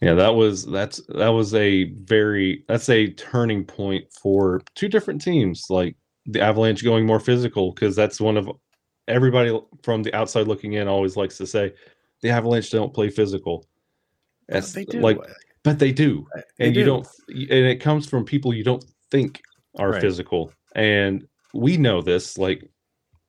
yeah, 0.00 0.14
that 0.14 0.34
was 0.34 0.66
that's 0.66 1.02
that 1.08 1.28
was 1.28 1.54
a 1.54 1.84
very 1.84 2.64
that's 2.66 2.88
a 2.88 3.10
turning 3.10 3.64
point 3.64 4.10
for 4.12 4.62
two 4.74 4.88
different 4.88 5.20
teams. 5.20 5.66
Like 5.68 5.96
the 6.26 6.40
Avalanche 6.40 6.82
going 6.82 7.06
more 7.06 7.20
physical 7.20 7.72
because 7.72 7.94
that's 7.94 8.20
one 8.20 8.36
of 8.36 8.48
everybody 9.08 9.58
from 9.82 10.02
the 10.02 10.14
outside 10.14 10.48
looking 10.48 10.72
in 10.72 10.88
always 10.88 11.16
likes 11.16 11.36
to 11.38 11.46
say 11.46 11.74
the 12.22 12.30
Avalanche 12.30 12.70
don't 12.70 12.94
play 12.94 13.10
physical. 13.10 13.66
That's 14.48 14.72
they 14.72 14.84
do. 14.84 15.00
like, 15.00 15.18
but 15.62 15.78
they 15.78 15.92
do, 15.92 16.26
They 16.58 16.66
and 16.66 16.76
you 16.76 16.82
do. 16.82 16.86
don't, 16.90 17.06
and 17.28 17.66
it 17.66 17.80
comes 17.80 18.06
from 18.08 18.24
people 18.24 18.52
you 18.52 18.64
don't 18.64 18.84
think 19.10 19.40
are 19.78 19.90
Right. 19.92 20.00
physical, 20.00 20.52
and 20.74 21.26
we 21.54 21.76
know 21.76 22.00
this. 22.02 22.36
Like 22.38 22.68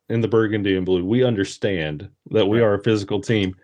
in 0.10 0.22
the 0.22 0.28
Burgundy 0.28 0.76
and 0.76 0.86
Blue, 0.86 1.04
we 1.06 1.24
understand 1.24 2.10
that 2.32 2.46
we 2.46 2.60
Right. 2.60 2.66
are 2.68 2.74
a 2.76 2.84
physical 2.84 3.22
team, 3.22 3.56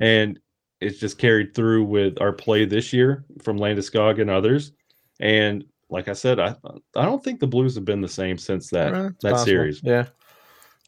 and 0.00 0.38
it's 0.80 0.98
just 0.98 1.18
carried 1.18 1.54
through 1.54 1.84
with 1.84 2.20
our 2.20 2.32
play 2.32 2.64
this 2.64 2.92
year 2.92 3.24
from 3.42 3.58
Landeskog 3.58 4.20
and 4.20 4.30
others. 4.30 4.72
And 5.18 5.64
like 5.90 6.06
I 6.08 6.12
said, 6.12 6.38
I 6.38 6.54
I 6.94 7.04
don't 7.04 7.24
think 7.24 7.40
the 7.40 7.46
Blues 7.46 7.74
have 7.74 7.84
been 7.84 8.00
the 8.02 8.08
same 8.08 8.38
since 8.38 8.68
that 8.70 8.94
Uh, 8.94 9.06
it's 9.08 9.22
that 9.24 9.30
possible. 9.32 9.46
series. 9.46 9.80
Yeah. 9.82 10.06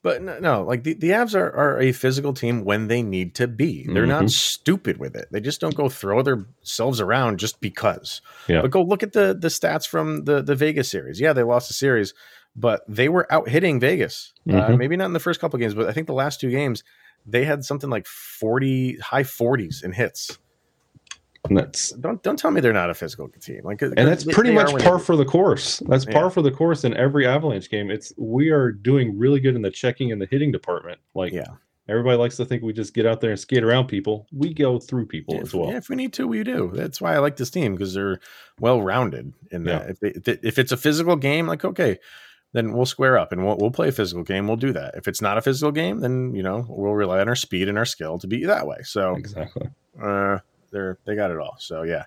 But 0.02 0.22
no, 0.22 0.38
no, 0.38 0.62
like 0.62 0.82
the, 0.84 0.94
the 0.94 1.10
Avs 1.10 1.34
are, 1.34 1.52
are 1.54 1.78
a 1.78 1.92
physical 1.92 2.32
team 2.32 2.64
when 2.64 2.88
they 2.88 3.02
need 3.02 3.34
to 3.34 3.46
be. 3.46 3.86
They're 3.86 4.06
not 4.06 4.24
Mhm. 4.24 4.30
stupid 4.30 4.96
with 4.96 5.14
it. 5.14 5.28
They 5.30 5.40
just 5.40 5.60
don't 5.60 5.74
go 5.74 5.90
throw 5.90 6.22
themselves 6.22 7.00
around 7.02 7.38
just 7.38 7.60
because. 7.60 8.22
Yeah. 8.48 8.62
But 8.62 8.70
go 8.70 8.80
look 8.82 9.02
at 9.02 9.12
the 9.12 9.36
the 9.38 9.48
stats 9.48 9.86
from 9.86 10.24
the 10.24 10.40
the 10.42 10.54
Vegas 10.54 10.88
series. 10.90 11.20
Yeah, 11.20 11.34
they 11.34 11.42
lost 11.42 11.68
the 11.68 11.74
series, 11.74 12.14
but 12.56 12.80
they 12.88 13.10
were 13.10 13.30
out 13.30 13.50
hitting 13.50 13.78
Vegas. 13.78 14.32
Uh, 14.48 14.52
Mhm. 14.68 14.78
maybe 14.78 14.96
not 14.96 15.04
in 15.06 15.12
the 15.12 15.20
first 15.20 15.38
couple 15.38 15.58
games, 15.58 15.74
but 15.74 15.86
I 15.86 15.92
think 15.92 16.06
the 16.06 16.14
last 16.14 16.40
two 16.40 16.50
games 16.50 16.82
they 17.26 17.44
had 17.44 17.62
something 17.64 17.90
like 17.90 18.06
forty 18.06 18.96
high 18.96 19.24
forties 19.24 19.82
in 19.84 19.92
hits. 19.92 20.38
And 21.48 21.56
that's 21.56 21.90
Don't 21.92 22.22
don't 22.22 22.38
tell 22.38 22.50
me 22.50 22.60
they're 22.60 22.72
not 22.72 22.90
a 22.90 22.94
physical 22.94 23.28
team. 23.28 23.62
Like, 23.64 23.80
and 23.82 23.94
that's 23.96 24.24
pretty 24.24 24.52
much 24.52 24.72
par 24.82 24.98
for 24.98 25.16
the 25.16 25.24
course. 25.24 25.78
That's 25.88 26.04
Yeah. 26.04 26.12
par 26.12 26.30
for 26.30 26.42
the 26.42 26.50
course 26.50 26.84
in 26.84 26.94
every 26.96 27.26
Avalanche 27.26 27.70
game. 27.70 27.90
It's 27.90 28.12
we 28.18 28.50
are 28.50 28.70
doing 28.70 29.18
really 29.18 29.40
good 29.40 29.56
in 29.56 29.62
the 29.62 29.70
checking 29.70 30.12
and 30.12 30.20
the 30.20 30.26
hitting 30.30 30.52
department. 30.52 31.00
Like 31.14 31.32
Yeah. 31.32 31.46
everybody 31.88 32.18
likes 32.18 32.36
to 32.36 32.44
think 32.44 32.62
we 32.62 32.72
just 32.74 32.92
get 32.94 33.06
out 33.06 33.20
there 33.22 33.30
and 33.30 33.40
skate 33.40 33.64
around 33.64 33.86
people. 33.86 34.26
We 34.32 34.52
go 34.52 34.78
through 34.78 35.06
people 35.06 35.34
Yeah, 35.36 35.40
as 35.40 35.54
well. 35.54 35.70
yeah, 35.70 35.78
if 35.78 35.88
we 35.88 35.96
need 35.96 36.12
to, 36.14 36.26
we 36.28 36.44
do. 36.44 36.70
That's 36.74 37.00
why 37.00 37.14
I 37.14 37.18
like 37.18 37.36
this 37.36 37.50
team 37.50 37.72
because 37.74 37.94
they're 37.94 38.20
well 38.60 38.82
rounded 38.82 39.32
in 39.50 39.64
that. 39.64 39.90
If, 39.90 40.00
they, 40.00 40.38
if 40.46 40.58
it's 40.58 40.72
a 40.72 40.76
physical 40.76 41.16
game, 41.16 41.46
like 41.46 41.64
okay, 41.64 41.98
then 42.52 42.74
we'll 42.74 42.84
square 42.84 43.16
up 43.16 43.32
and 43.32 43.46
we'll 43.46 43.56
we'll 43.56 43.70
play 43.70 43.88
a 43.88 43.92
physical 43.92 44.24
game. 44.24 44.46
We'll 44.46 44.56
do 44.56 44.72
that. 44.74 44.94
If 44.94 45.08
it's 45.08 45.22
not 45.22 45.38
a 45.38 45.42
physical 45.42 45.72
game, 45.72 46.00
then 46.00 46.34
you 46.34 46.42
know 46.42 46.66
we'll 46.68 46.92
rely 46.92 47.20
on 47.20 47.28
our 47.28 47.34
speed 47.36 47.68
and 47.68 47.78
our 47.78 47.86
skill 47.86 48.18
to 48.18 48.26
beat 48.26 48.40
you 48.40 48.48
that 48.48 48.66
way. 48.66 48.78
So 48.82 49.14
Exactly. 49.14 49.70
uh, 50.02 50.38
they're 50.70 50.98
they 51.04 51.14
got 51.14 51.30
it 51.30 51.38
all. 51.38 51.56
So 51.58 51.82
yeah, 51.82 52.04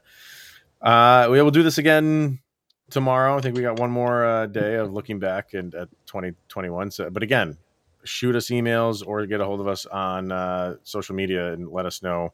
uh, 0.81 1.27
we 1.29 1.41
will 1.41 1.51
do 1.51 1.63
this 1.63 1.77
again 1.77 2.39
tomorrow. 2.89 3.37
I 3.37 3.41
think 3.41 3.55
we 3.55 3.61
got 3.61 3.79
one 3.79 3.91
more 3.91 4.25
uh, 4.25 4.45
day 4.45 4.75
of 4.75 4.93
looking 4.93 5.19
back 5.19 5.53
and 5.53 5.73
at 5.75 5.89
2021. 6.05 6.91
So, 6.91 7.09
but 7.09 7.23
again, 7.23 7.57
shoot 8.03 8.35
us 8.35 8.47
emails 8.47 9.05
or 9.05 9.25
get 9.25 9.41
a 9.41 9.45
hold 9.45 9.59
of 9.59 9.67
us 9.67 9.85
on 9.85 10.31
uh, 10.31 10.75
social 10.83 11.15
media 11.15 11.53
and 11.53 11.69
let 11.69 11.85
us 11.85 12.03
know 12.03 12.33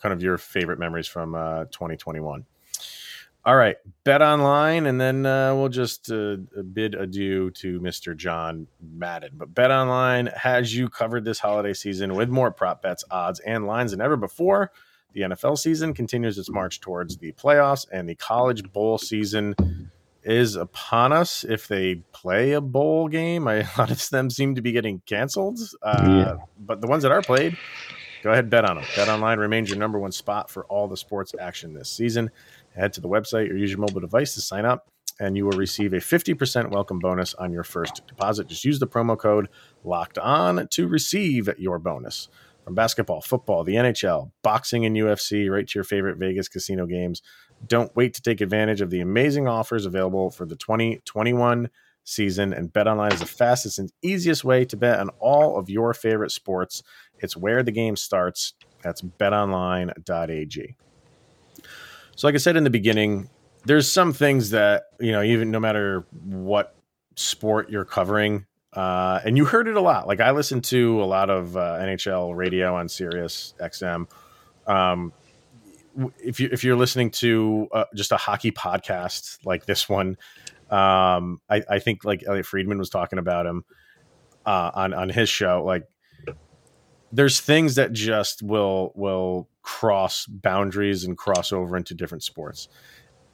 kind 0.00 0.12
of 0.12 0.22
your 0.22 0.38
favorite 0.38 0.78
memories 0.78 1.06
from 1.06 1.34
uh, 1.34 1.64
2021. 1.66 2.44
All 3.42 3.56
right, 3.56 3.76
bet 4.04 4.20
online, 4.20 4.84
and 4.84 5.00
then 5.00 5.24
uh, 5.24 5.54
we'll 5.54 5.70
just 5.70 6.12
uh, 6.12 6.36
bid 6.74 6.94
adieu 6.94 7.50
to 7.52 7.80
Mr. 7.80 8.14
John 8.14 8.66
Madden. 8.82 9.30
But 9.32 9.54
bet 9.54 9.70
online 9.70 10.26
has 10.26 10.76
you 10.76 10.90
covered 10.90 11.24
this 11.24 11.38
holiday 11.38 11.72
season 11.72 12.14
with 12.14 12.28
more 12.28 12.50
prop 12.50 12.82
bets, 12.82 13.02
odds, 13.10 13.40
and 13.40 13.66
lines 13.66 13.92
than 13.92 14.02
ever 14.02 14.18
before. 14.18 14.72
The 15.12 15.22
NFL 15.22 15.58
season 15.58 15.92
continues 15.92 16.38
its 16.38 16.50
march 16.50 16.80
towards 16.80 17.16
the 17.16 17.32
playoffs, 17.32 17.86
and 17.92 18.08
the 18.08 18.14
college 18.14 18.72
bowl 18.72 18.98
season 18.98 19.54
is 20.22 20.54
upon 20.56 21.12
us. 21.12 21.44
If 21.44 21.66
they 21.68 21.96
play 22.12 22.52
a 22.52 22.60
bowl 22.60 23.08
game, 23.08 23.48
I, 23.48 23.54
a 23.56 23.68
lot 23.78 23.90
of 23.90 24.08
them 24.10 24.30
seem 24.30 24.54
to 24.54 24.62
be 24.62 24.72
getting 24.72 25.02
canceled. 25.06 25.58
Uh, 25.82 26.04
Yeah. 26.06 26.36
But 26.58 26.80
the 26.80 26.86
ones 26.86 27.02
that 27.02 27.12
are 27.12 27.22
played, 27.22 27.56
go 28.22 28.30
ahead, 28.30 28.50
bet 28.50 28.64
on 28.64 28.76
them. 28.76 28.84
Bet 28.94 29.08
online 29.08 29.38
remains 29.38 29.68
your 29.68 29.78
number 29.78 29.98
one 29.98 30.12
spot 30.12 30.50
for 30.50 30.64
all 30.66 30.86
the 30.88 30.96
sports 30.96 31.34
action 31.40 31.74
this 31.74 31.90
season. 31.90 32.30
Head 32.76 32.92
to 32.94 33.00
the 33.00 33.08
website 33.08 33.50
or 33.50 33.56
use 33.56 33.70
your 33.70 33.80
mobile 33.80 34.00
device 34.00 34.34
to 34.34 34.40
sign 34.40 34.64
up, 34.64 34.86
and 35.18 35.36
you 35.36 35.44
will 35.44 35.58
receive 35.58 35.92
a 35.92 35.96
50% 35.96 36.70
welcome 36.70 37.00
bonus 37.00 37.34
on 37.34 37.52
your 37.52 37.64
first 37.64 38.06
deposit. 38.06 38.46
Just 38.46 38.64
use 38.64 38.78
the 38.78 38.86
promo 38.86 39.18
code 39.18 39.48
locked 39.82 40.18
on 40.18 40.68
to 40.68 40.86
receive 40.86 41.48
your 41.58 41.78
bonus. 41.80 42.28
From 42.70 42.76
basketball, 42.76 43.20
football, 43.20 43.64
the 43.64 43.74
NHL, 43.74 44.30
boxing, 44.44 44.86
and 44.86 44.94
UFC, 44.94 45.50
right 45.50 45.66
to 45.66 45.76
your 45.76 45.82
favorite 45.82 46.18
Vegas 46.18 46.48
casino 46.48 46.86
games. 46.86 47.20
Don't 47.66 47.90
wait 47.96 48.14
to 48.14 48.22
take 48.22 48.40
advantage 48.40 48.80
of 48.80 48.90
the 48.90 49.00
amazing 49.00 49.48
offers 49.48 49.86
available 49.86 50.30
for 50.30 50.46
the 50.46 50.54
2021 50.54 51.68
season. 52.04 52.52
And 52.52 52.72
BetOnline 52.72 53.12
is 53.12 53.18
the 53.18 53.26
fastest 53.26 53.80
and 53.80 53.90
easiest 54.02 54.44
way 54.44 54.64
to 54.66 54.76
bet 54.76 55.00
on 55.00 55.08
all 55.18 55.58
of 55.58 55.68
your 55.68 55.92
favorite 55.92 56.30
sports. 56.30 56.84
It's 57.18 57.36
where 57.36 57.64
the 57.64 57.72
game 57.72 57.96
starts. 57.96 58.54
That's 58.82 59.02
betonline.ag. 59.02 60.76
So, 62.14 62.28
like 62.28 62.36
I 62.36 62.38
said 62.38 62.56
in 62.56 62.62
the 62.62 62.70
beginning, 62.70 63.30
there's 63.64 63.90
some 63.90 64.12
things 64.12 64.50
that, 64.50 64.84
you 65.00 65.10
know, 65.10 65.24
even 65.24 65.50
no 65.50 65.58
matter 65.58 66.06
what 66.22 66.76
sport 67.16 67.68
you're 67.68 67.84
covering, 67.84 68.46
uh, 68.72 69.20
and 69.24 69.36
you 69.36 69.44
heard 69.44 69.68
it 69.68 69.76
a 69.76 69.80
lot. 69.80 70.06
Like 70.06 70.20
I 70.20 70.30
listened 70.30 70.64
to 70.64 71.02
a 71.02 71.04
lot 71.06 71.30
of 71.30 71.56
uh, 71.56 71.78
NHL 71.80 72.36
radio 72.36 72.74
on 72.76 72.88
Sirius 72.88 73.54
XM. 73.60 74.06
Um, 74.66 75.12
if 76.18 76.38
you 76.38 76.48
if 76.52 76.62
you're 76.62 76.76
listening 76.76 77.10
to 77.10 77.68
uh, 77.72 77.84
just 77.94 78.12
a 78.12 78.16
hockey 78.16 78.52
podcast 78.52 79.38
like 79.44 79.66
this 79.66 79.88
one, 79.88 80.16
um, 80.70 81.40
I, 81.48 81.62
I 81.68 81.78
think 81.80 82.04
like 82.04 82.22
Elliott 82.26 82.46
Friedman 82.46 82.78
was 82.78 82.90
talking 82.90 83.18
about 83.18 83.46
him 83.46 83.64
uh, 84.46 84.70
on 84.72 84.94
on 84.94 85.08
his 85.08 85.28
show. 85.28 85.64
Like 85.64 85.84
there's 87.12 87.40
things 87.40 87.74
that 87.74 87.92
just 87.92 88.42
will 88.42 88.92
will 88.94 89.48
cross 89.62 90.26
boundaries 90.26 91.04
and 91.04 91.18
cross 91.18 91.52
over 91.52 91.76
into 91.76 91.94
different 91.94 92.22
sports. 92.22 92.68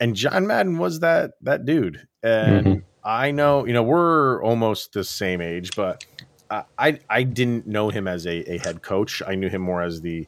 And 0.01 0.14
John 0.16 0.46
Madden 0.46 0.79
was 0.79 1.01
that 1.01 1.33
that 1.42 1.66
dude. 1.66 2.07
And 2.22 2.66
Mhm. 2.66 2.83
I 3.07 3.31
know, 3.31 3.64
you 3.64 3.73
know, 3.73 3.85
we're 3.85 4.42
almost 4.42 4.92
the 4.92 5.05
same 5.05 5.40
age, 5.40 5.77
but 5.77 6.05
I 6.51 6.99
I, 7.09 7.23
didn't 7.23 7.66
know 7.66 7.88
him 7.88 8.09
as 8.09 8.27
a, 8.27 8.55
a 8.55 8.59
head 8.59 8.83
coach. 8.83 9.23
I 9.25 9.37
knew 9.37 9.49
him 9.49 9.62
more 9.62 9.81
as 9.81 10.01
the 10.01 10.27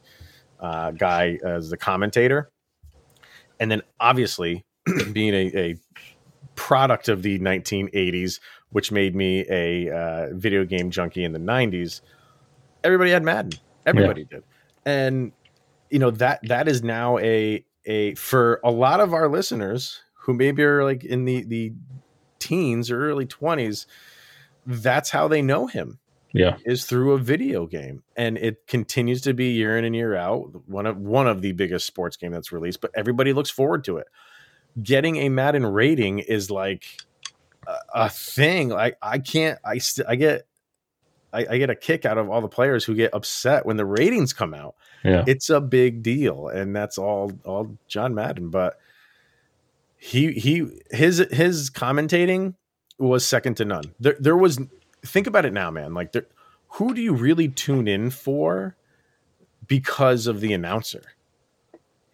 uh, 0.61 0.91
guy 0.91 1.39
as 1.43 1.69
the 1.69 1.77
commentator. 1.77 2.49
And 3.59 3.69
then 3.69 3.81
obviously 3.99 4.65
being 5.11 5.33
a, 5.33 5.51
a 5.57 5.75
product 6.55 7.09
of 7.09 7.21
the 7.21 7.37
1980s, 7.39 8.39
which 8.69 8.93
made 8.93 9.13
me 9.13 9.45
a 9.49 9.93
uh, 9.93 10.27
video 10.31 10.63
game 10.63 10.89
junkie 10.89 11.25
in 11.25 11.33
the 11.33 11.39
90s, 11.39 11.99
everybody 12.85 13.11
had 13.11 13.23
Madden. 13.23 13.59
Everybody 13.85 14.23
did. 14.23 14.43
And 14.85 15.33
you 15.89 15.99
know 15.99 16.11
that 16.11 16.39
that 16.47 16.69
is 16.69 16.81
now 16.81 17.17
a 17.17 17.65
a 17.85 18.15
for 18.15 18.61
a 18.63 18.71
lot 18.71 19.01
of 19.01 19.13
our 19.13 19.27
listeners 19.27 20.01
who 20.13 20.33
maybe 20.33 20.63
are 20.63 20.85
like 20.85 21.03
in 21.03 21.25
the 21.25 21.43
the 21.43 21.73
teens 22.39 22.89
or 22.91 23.01
early 23.09 23.25
20s, 23.25 23.85
that's 24.65 25.09
how 25.09 25.27
they 25.27 25.41
know 25.41 25.67
him 25.67 25.99
Yeah. 26.33 26.57
is 26.65 26.85
through 26.85 27.13
a 27.13 27.17
video 27.17 27.65
game 27.65 28.03
and 28.15 28.37
it 28.37 28.67
continues 28.67 29.21
to 29.21 29.33
be 29.33 29.51
year 29.51 29.77
in 29.77 29.83
and 29.85 29.95
year 29.95 30.15
out 30.15 30.51
one 30.67 30.85
of 30.85 30.97
one 30.97 31.27
of 31.27 31.41
the 31.41 31.53
biggest 31.53 31.85
sports 31.87 32.17
game 32.17 32.31
that's 32.31 32.51
released 32.51 32.81
but 32.81 32.91
everybody 32.95 33.33
looks 33.33 33.49
forward 33.49 33.83
to 33.85 33.97
it 33.97 34.07
getting 34.83 35.15
a 35.17 35.29
madden 35.29 35.65
rating 35.65 36.19
is 36.19 36.51
like 36.51 36.83
a, 37.67 37.75
a 37.95 38.09
thing 38.09 38.71
i 38.73 38.93
i 39.01 39.17
can't 39.17 39.57
i 39.65 39.77
st- 39.79 40.07
i 40.07 40.15
get 40.15 40.45
I, 41.33 41.45
I 41.49 41.57
get 41.59 41.69
a 41.69 41.75
kick 41.75 42.05
out 42.05 42.17
of 42.17 42.29
all 42.29 42.41
the 42.41 42.47
players 42.47 42.83
who 42.85 42.95
get 42.95 43.13
upset 43.13 43.65
when 43.65 43.77
the 43.77 43.85
ratings 43.85 44.33
come 44.33 44.53
out 44.53 44.75
Yeah. 45.03 45.23
it's 45.25 45.49
a 45.49 45.61
big 45.61 46.03
deal 46.03 46.47
and 46.49 46.75
that's 46.75 46.97
all 46.99 47.31
all 47.45 47.75
john 47.87 48.13
madden 48.13 48.49
but 48.49 48.77
he 49.99 50.31
he 50.31 50.65
his 50.91 51.17
his 51.31 51.69
commentating 51.69 52.55
was 52.97 53.25
second 53.25 53.55
to 53.57 53.65
none. 53.65 53.83
There 53.99 54.15
there 54.19 54.37
was 54.37 54.59
think 55.05 55.27
about 55.27 55.45
it 55.45 55.53
now 55.53 55.69
man. 55.69 55.93
Like 55.93 56.13
there, 56.13 56.25
who 56.69 56.93
do 56.93 57.01
you 57.01 57.13
really 57.13 57.49
tune 57.49 57.87
in 57.87 58.09
for 58.09 58.75
because 59.67 60.25
of 60.25 60.39
the 60.41 60.53
announcer? 60.53 61.01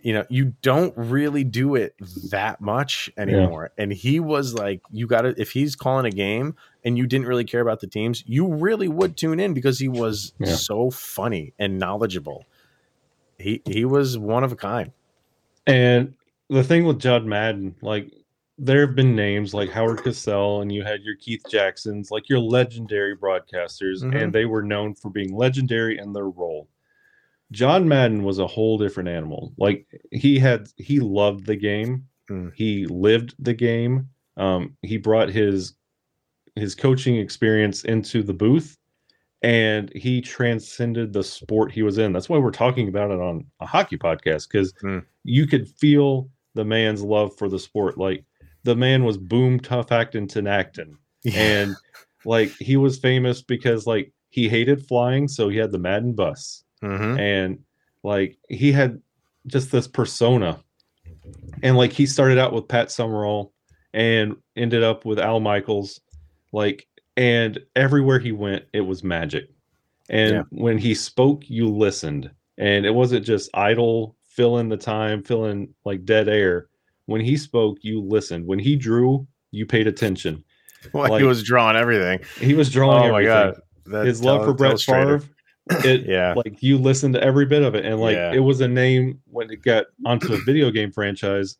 You 0.02 0.13
know 0.13 0.26
you 0.30 0.54
don't 0.62 0.93
really 0.98 1.43
do 1.43 1.76
it 1.76 1.95
that 2.30 2.60
much 2.62 3.10
anymore. 3.17 3.71
And 3.78 3.91
he 3.91 4.19
was 4.19 4.54
like 4.54 4.82
you 4.91 5.08
got 5.08 5.21
to 5.21 5.34
if 5.39 5.52
he's 5.52 5.76
calling 5.76 6.06
a 6.06 6.12
game 6.12 6.56
and 6.84 6.98
you 6.98 7.08
didn't 7.08 7.28
really 7.28 7.43
care 7.45 7.62
about 7.62 7.80
the 7.80 7.88
teams 7.88 8.24
you 8.28 8.48
really 8.48 8.88
would 8.88 9.15
tune 9.17 9.39
in 9.39 9.54
because 9.54 9.80
he 9.80 9.88
was 9.88 10.34
Yeah. 10.39 10.54
so 10.56 10.89
funny 10.91 11.54
and 11.58 11.80
knowledgeable. 11.80 12.45
He 13.39 13.62
he 13.65 13.84
was 13.86 14.17
one 14.17 14.43
of 14.43 14.52
a 14.52 14.56
kind. 14.56 14.91
And 15.67 16.13
the 16.49 16.63
thing 16.63 16.86
with 16.86 16.99
Judd 16.99 17.25
Madden, 17.25 17.75
like 17.81 18.12
there 18.58 18.86
have 18.86 18.95
been 18.95 19.15
names 19.15 19.53
like 19.53 19.69
Howard 19.69 19.99
Cosell 19.99 20.62
and 20.62 20.71
you 20.71 20.84
had 20.84 21.01
your 21.01 21.15
Keith 21.17 21.43
Jacksons, 21.49 22.10
like 22.12 22.29
your 22.29 22.39
legendary 22.39 23.15
broadcasters, 23.17 24.01
Mhm. 24.03 24.21
and 24.23 24.34
they 24.34 24.45
were 24.45 24.63
known 24.63 24.93
for 24.95 25.10
being 25.10 25.36
legendary 25.36 25.97
in 25.97 26.13
their 26.13 26.29
role. 26.29 26.69
John 27.51 27.88
Madden 27.88 28.23
was 28.23 28.39
a 28.39 28.47
whole 28.47 28.77
different 28.77 29.10
animal. 29.10 29.53
Like 29.58 29.86
he 30.12 30.39
had 30.39 30.67
he 30.77 30.99
loved 30.99 31.45
the 31.45 31.55
game. 31.55 32.08
Mm. 32.29 32.51
He 32.55 32.86
lived 32.88 33.36
the 33.39 33.53
game. 33.53 34.10
Um, 34.38 34.75
he 34.81 34.97
brought 34.97 35.29
his 35.29 35.73
his 36.55 36.73
coaching 36.75 37.17
experience 37.17 37.84
into 37.84 38.23
the 38.23 38.34
booth 38.34 38.77
and 39.41 39.91
he 39.93 40.21
transcended 40.21 41.12
the 41.12 41.23
sport 41.23 41.71
he 41.71 41.84
was 41.84 41.97
in. 41.97 42.13
That's 42.13 42.29
why 42.29 42.38
we're 42.38 42.49
talking 42.51 42.88
about 42.88 43.12
it 43.12 43.19
on 43.19 43.45
a 43.60 43.65
hockey 43.65 43.97
podcast 43.97 44.47
because 44.49 44.73
Hmm. 44.81 44.99
you 45.25 45.45
could 45.47 45.67
feel 45.67 46.29
the 46.55 46.65
man's 46.65 47.03
love 47.03 47.37
for 47.37 47.47
the 47.47 47.59
sport. 47.59 47.97
Like 47.97 48.23
the 48.63 48.75
man 48.75 49.03
was 49.03 49.17
boom 49.17 49.59
tough 49.59 49.91
acting 49.91 50.27
Tinactin, 50.27 50.95
and 51.33 51.75
like 52.25 52.49
he 52.59 52.77
was 52.77 52.97
famous 52.97 53.41
because 53.43 53.85
like 53.85 54.11
he 54.29 54.49
hated 54.49 54.85
flying, 54.87 55.27
so 55.27 55.47
he 55.49 55.57
had 55.57 55.71
the 55.71 55.77
Madden 55.79 56.13
bus, 56.13 56.63
Mhm. 56.81 57.19
and 57.19 57.59
like 58.03 58.37
he 58.49 58.71
had 58.71 59.01
just 59.47 59.71
this 59.71 59.87
persona, 59.87 60.59
and 61.61 61.77
like 61.77 61.93
he 61.93 62.05
started 62.05 62.37
out 62.37 62.53
with 62.53 62.67
Pat 62.67 62.89
Summerall 62.91 63.53
and 63.93 64.35
ended 64.55 64.83
up 64.83 65.05
with 65.05 65.19
Al 65.19 65.39
Michaels, 65.39 65.99
like 66.51 66.87
and 67.17 67.59
everywhere 67.75 68.19
he 68.19 68.31
went, 68.33 68.65
it 68.73 68.81
was 68.81 69.03
magic. 69.03 69.49
And 70.09 70.33
Yeah. 70.35 70.43
when 70.49 70.77
he 70.77 70.93
spoke, 70.93 71.49
you 71.49 71.69
listened, 71.69 72.29
and 72.57 72.85
it 72.85 72.91
wasn't 72.93 73.25
just 73.25 73.49
idle, 73.53 74.15
fill 74.36 74.58
in 74.58 74.69
the 74.69 74.78
time, 74.78 75.24
fill 75.24 75.45
in 75.45 75.74
like 75.86 76.06
dead 76.06 76.28
air. 76.28 76.67
When 77.08 77.21
he 77.21 77.38
spoke, 77.38 77.78
you 77.82 78.02
listened. 78.02 78.45
When 78.48 78.60
he 78.60 78.76
drew, 78.76 79.28
you 79.52 79.65
paid 79.65 79.88
attention. 79.88 80.43
Like, 80.93 81.12
like- 81.12 81.21
he 81.21 81.28
was 81.28 81.43
drawing 81.43 81.78
everything. 81.78 82.19
He 82.39 82.54
was 82.54 82.69
drawing 82.71 83.10
Oh 83.10 83.12
my 83.12 83.24
everything. 83.24 83.54
god, 83.86 83.93
That 84.02 84.06
His 84.06 84.24
love 84.24 84.43
for 84.45 84.54
Brett. 84.54 84.80
Favre, 84.80 85.21
it 85.84 86.06
Yeah, 86.08 86.34
like 86.36 86.62
you 86.62 86.78
listened 86.78 87.13
to 87.15 87.24
every 87.24 87.45
bit 87.45 87.63
of 87.63 87.76
it, 87.76 87.86
and 87.86 88.00
like 88.00 88.15
Yeah. 88.15 88.34
it 88.34 88.39
was 88.39 88.62
a 88.62 88.67
name 88.67 89.19
when 89.26 89.50
it 89.52 89.62
got 89.63 89.86
onto 90.06 90.34
a 90.34 90.38
video 90.45 90.69
game 90.71 90.91
franchise. 90.91 91.58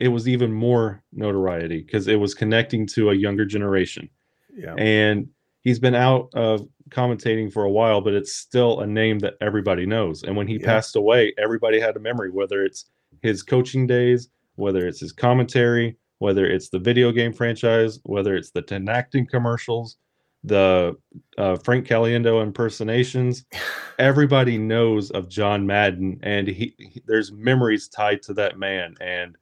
It 0.00 0.08
was 0.08 0.28
even 0.28 0.52
more 0.52 1.02
notoriety 1.12 1.82
because 1.82 2.08
it 2.08 2.16
was 2.16 2.34
connecting 2.34 2.84
to 2.88 3.10
a 3.10 3.14
younger 3.14 3.44
generation 3.44 4.08
yeah, 4.56 4.74
and 4.76 5.28
he's 5.64 5.78
been 5.78 5.94
out 5.94 6.28
of 6.34 6.66
commentating 6.90 7.52
for 7.52 7.64
a 7.64 7.70
while, 7.70 8.00
but 8.00 8.14
it's 8.14 8.34
still 8.34 8.80
a 8.80 8.86
name 8.86 9.18
that 9.20 9.34
everybody 9.40 9.86
knows. 9.86 10.22
And 10.22 10.36
when 10.36 10.46
he 10.46 10.54
Yeah. 10.60 10.66
passed 10.66 10.94
away, 10.96 11.32
everybody 11.38 11.80
had 11.80 11.96
a 11.96 12.00
memory, 12.00 12.30
whether 12.30 12.62
it's 12.64 12.90
his 13.22 13.42
coaching 13.42 13.86
days, 13.86 14.28
whether 14.56 14.86
it's 14.86 15.00
his 15.00 15.12
commentary, 15.12 15.96
whether 16.18 16.46
it's 16.46 16.68
the 16.68 16.78
video 16.78 17.10
game 17.10 17.32
franchise, 17.32 17.98
whether 18.04 18.36
it's 18.36 18.50
the 18.50 18.62
Tinactin 18.62 19.28
commercials, 19.28 19.96
the 20.44 20.94
uh, 21.38 21.56
Frank 21.56 21.86
Caliendo 21.86 22.42
impersonations. 22.42 23.44
Everybody 23.98 24.58
knows 24.58 25.10
of 25.12 25.28
John 25.28 25.66
Madden, 25.66 26.18
and 26.22 26.46
he, 26.46 26.74
he- 26.78 27.02
there's 27.06 27.32
memories 27.32 27.88
tied 27.88 28.20
to 28.22 28.34
that 28.34 28.58
man. 28.58 28.94
And 29.00 29.36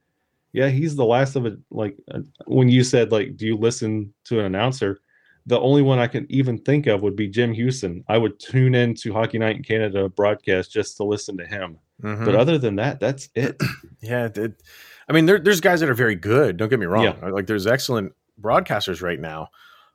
yeah, 0.53 0.69
he's 0.69 0.95
the 0.95 1.05
last 1.05 1.35
of 1.35 1.45
it. 1.45 1.57
Like 1.71 1.97
uh, 2.09 2.19
when 2.45 2.69
you 2.69 2.83
said, 2.83 3.11
like, 3.11 3.35
do 3.35 3.45
you 3.45 3.57
listen 3.57 4.13
to 4.25 4.39
an 4.39 4.45
announcer? 4.45 4.99
The 5.45 5.59
only 5.59 5.81
one 5.81 5.99
I 5.99 6.07
can 6.07 6.25
even 6.29 6.57
think 6.57 6.87
of 6.87 7.01
would 7.01 7.15
be 7.15 7.27
Jim 7.27 7.53
Hughson. 7.53 8.03
I 8.07 8.17
would 8.17 8.39
tune 8.39 8.75
in 8.75 8.95
to 8.95 9.11
Hockey 9.13 9.37
Night 9.39 9.57
in 9.57 9.63
Canada 9.63 10.07
broadcast 10.07 10.71
just 10.71 10.95
to 10.97 11.03
listen 11.03 11.37
to 11.37 11.45
him. 11.45 11.79
Mhm. 12.01 12.23
But 12.25 12.35
other 12.35 12.57
than 12.57 12.77
that, 12.77 12.99
that's 12.99 13.29
it. 13.35 13.61
yeah. 14.01 14.29
It, 14.33 14.61
I 15.09 15.13
mean, 15.13 15.25
there, 15.25 15.39
there's 15.39 15.59
guys 15.61 15.81
that 15.81 15.89
are 15.89 15.93
very 15.93 16.15
good. 16.15 16.57
Don't 16.57 16.69
get 16.69 16.79
me 16.79 16.85
wrong. 16.85 17.03
Yeah. 17.03 17.27
Like 17.29 17.47
there's 17.47 17.67
excellent 17.67 18.13
broadcasters 18.41 19.01
right 19.01 19.19
now, 19.19 19.49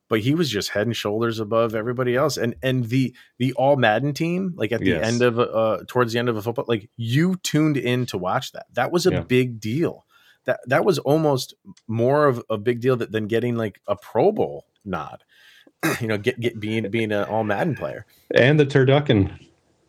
but 0.08 0.20
he 0.20 0.34
was 0.34 0.50
just 0.50 0.70
head 0.70 0.86
and 0.86 0.94
shoulders 0.96 1.40
above 1.40 1.74
everybody 1.74 2.14
else. 2.14 2.36
And 2.36 2.54
and 2.62 2.84
the 2.84 3.14
the 3.38 3.52
all 3.54 3.76
Madden 3.76 4.12
team, 4.14 4.52
like 4.56 4.70
at 4.72 4.80
the 4.80 4.90
Yes. 4.90 5.06
end 5.06 5.22
of 5.22 5.38
uh 5.38 5.78
towards 5.88 6.12
the 6.12 6.18
end 6.18 6.28
of 6.28 6.36
a 6.36 6.42
football, 6.42 6.66
like 6.68 6.90
you 6.96 7.36
tuned 7.42 7.76
in 7.78 8.04
to 8.06 8.18
watch 8.18 8.52
that. 8.52 8.66
That 8.74 8.92
was 8.92 9.06
a 9.06 9.12
Yeah. 9.12 9.20
big 9.20 9.60
deal. 9.60 10.04
That 10.48 10.60
that 10.66 10.82
was 10.86 10.98
almost 10.98 11.52
more 11.86 12.24
of 12.24 12.42
a 12.48 12.56
big 12.56 12.80
deal 12.80 12.96
that, 12.96 13.12
than 13.12 13.26
getting 13.26 13.56
like 13.56 13.82
a 13.86 13.96
Pro 13.96 14.32
Bowl 14.32 14.64
nod. 14.82 15.22
you 16.00 16.06
know, 16.06 16.16
get 16.16 16.40
get 16.40 16.58
being 16.58 16.90
being 16.90 17.12
an 17.12 17.24
all 17.24 17.44
Madden 17.44 17.76
player. 17.76 18.06
And 18.34 18.58
the 18.58 18.64
turducken. 18.64 19.46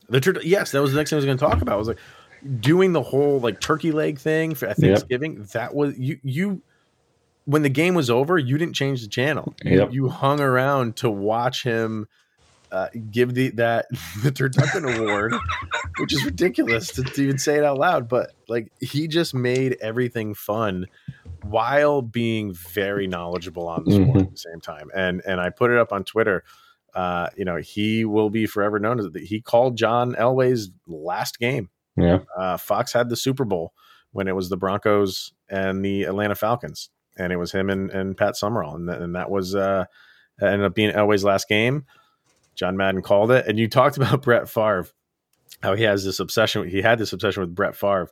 The 0.09 0.19
tur- 0.19 0.41
yes, 0.43 0.71
that 0.71 0.81
was 0.81 0.91
the 0.91 0.97
next 0.97 1.11
thing 1.11 1.15
I 1.15 1.19
was 1.19 1.25
going 1.25 1.37
to 1.37 1.45
talk 1.45 1.61
about. 1.61 1.75
I 1.75 1.77
was 1.77 1.87
like 1.87 1.99
doing 2.59 2.91
the 2.91 3.01
whole 3.01 3.39
like 3.39 3.61
turkey 3.61 3.93
leg 3.93 4.19
thing 4.19 4.53
for 4.53 4.73
Thanksgiving. 4.73 5.45
That 5.53 5.73
was 5.73 5.97
you 5.97 6.19
you 6.23 6.61
when 7.45 7.61
the 7.61 7.69
game 7.69 7.95
was 7.95 8.09
over, 8.09 8.37
you 8.37 8.57
didn't 8.57 8.75
change 8.75 9.01
the 9.01 9.07
channel. 9.07 9.55
You, 9.63 9.89
you 9.91 10.09
hung 10.09 10.41
around 10.41 10.97
to 10.97 11.09
watch 11.09 11.63
him 11.63 12.07
uh, 12.71 12.87
give 13.11 13.33
the 13.33 13.49
that 13.51 13.87
the 14.23 14.31
Turducken 14.31 14.99
Award, 14.99 15.33
which 15.99 16.13
is 16.13 16.23
ridiculous 16.25 16.87
to, 16.93 17.03
to 17.03 17.23
even 17.23 17.37
say 17.37 17.57
it 17.57 17.63
out 17.63 17.77
loud. 17.77 18.07
But 18.09 18.31
like 18.47 18.71
he 18.79 19.07
just 19.07 19.33
made 19.33 19.77
everything 19.81 20.33
fun 20.33 20.87
while 21.43 22.01
being 22.01 22.53
very 22.53 23.07
knowledgeable 23.07 23.67
on 23.67 23.83
the 23.85 23.91
sport 23.93 24.17
Mhm. 24.17 24.21
at 24.21 24.31
the 24.31 24.37
same 24.37 24.59
time. 24.61 24.89
And 24.95 25.21
and 25.25 25.39
I 25.39 25.49
put 25.49 25.71
it 25.71 25.77
up 25.77 25.91
on 25.91 26.03
Twitter. 26.03 26.43
Uh, 26.93 27.29
you 27.37 27.45
know, 27.45 27.57
he 27.57 28.03
will 28.03 28.29
be 28.31 28.45
forever 28.47 28.79
known 28.79 28.99
as 28.99 29.07
the, 29.11 29.19
he 29.19 29.39
called 29.41 29.77
John 29.77 30.15
Elway's 30.15 30.71
last 30.87 31.37
game. 31.39 31.69
Yeah. 31.95 32.19
Uh, 32.37 32.57
Fox 32.57 32.91
had 32.93 33.09
the 33.09 33.15
Super 33.15 33.45
Bowl 33.45 33.73
when 34.11 34.27
it 34.27 34.35
was 34.35 34.49
the 34.49 34.57
Broncos 34.57 35.31
and 35.49 35.85
the 35.85 36.03
Atlanta 36.03 36.33
Falcons, 36.33 36.89
and 37.17 37.31
it 37.31 37.35
was 37.35 37.51
him 37.51 37.69
and, 37.69 37.91
and 37.91 38.17
Pat 38.17 38.35
Summerall, 38.35 38.75
and, 38.75 38.87
th- 38.87 38.99
and 39.01 39.15
that 39.15 39.29
was 39.29 39.53
uh, 39.53 39.85
ended 40.41 40.63
up 40.65 40.73
being 40.73 40.91
Elway's 40.91 41.23
last 41.23 41.47
game. 41.47 41.85
John 42.59 42.75
Madden 42.77 43.01
called 43.01 43.31
it, 43.31 43.47
and 43.47 43.57
you 43.57 43.67
talked 43.69 43.95
about 43.97 44.21
Brett 44.23 44.49
Favre, 44.49 44.87
how 45.63 45.75
he 45.75 45.83
has 45.83 46.03
this 46.03 46.19
obsession. 46.19 46.67
He 46.67 46.81
had 46.81 46.99
this 46.99 47.13
obsession 47.13 47.41
with 47.41 47.55
Brett 47.55 47.75
Favre. 47.75 48.09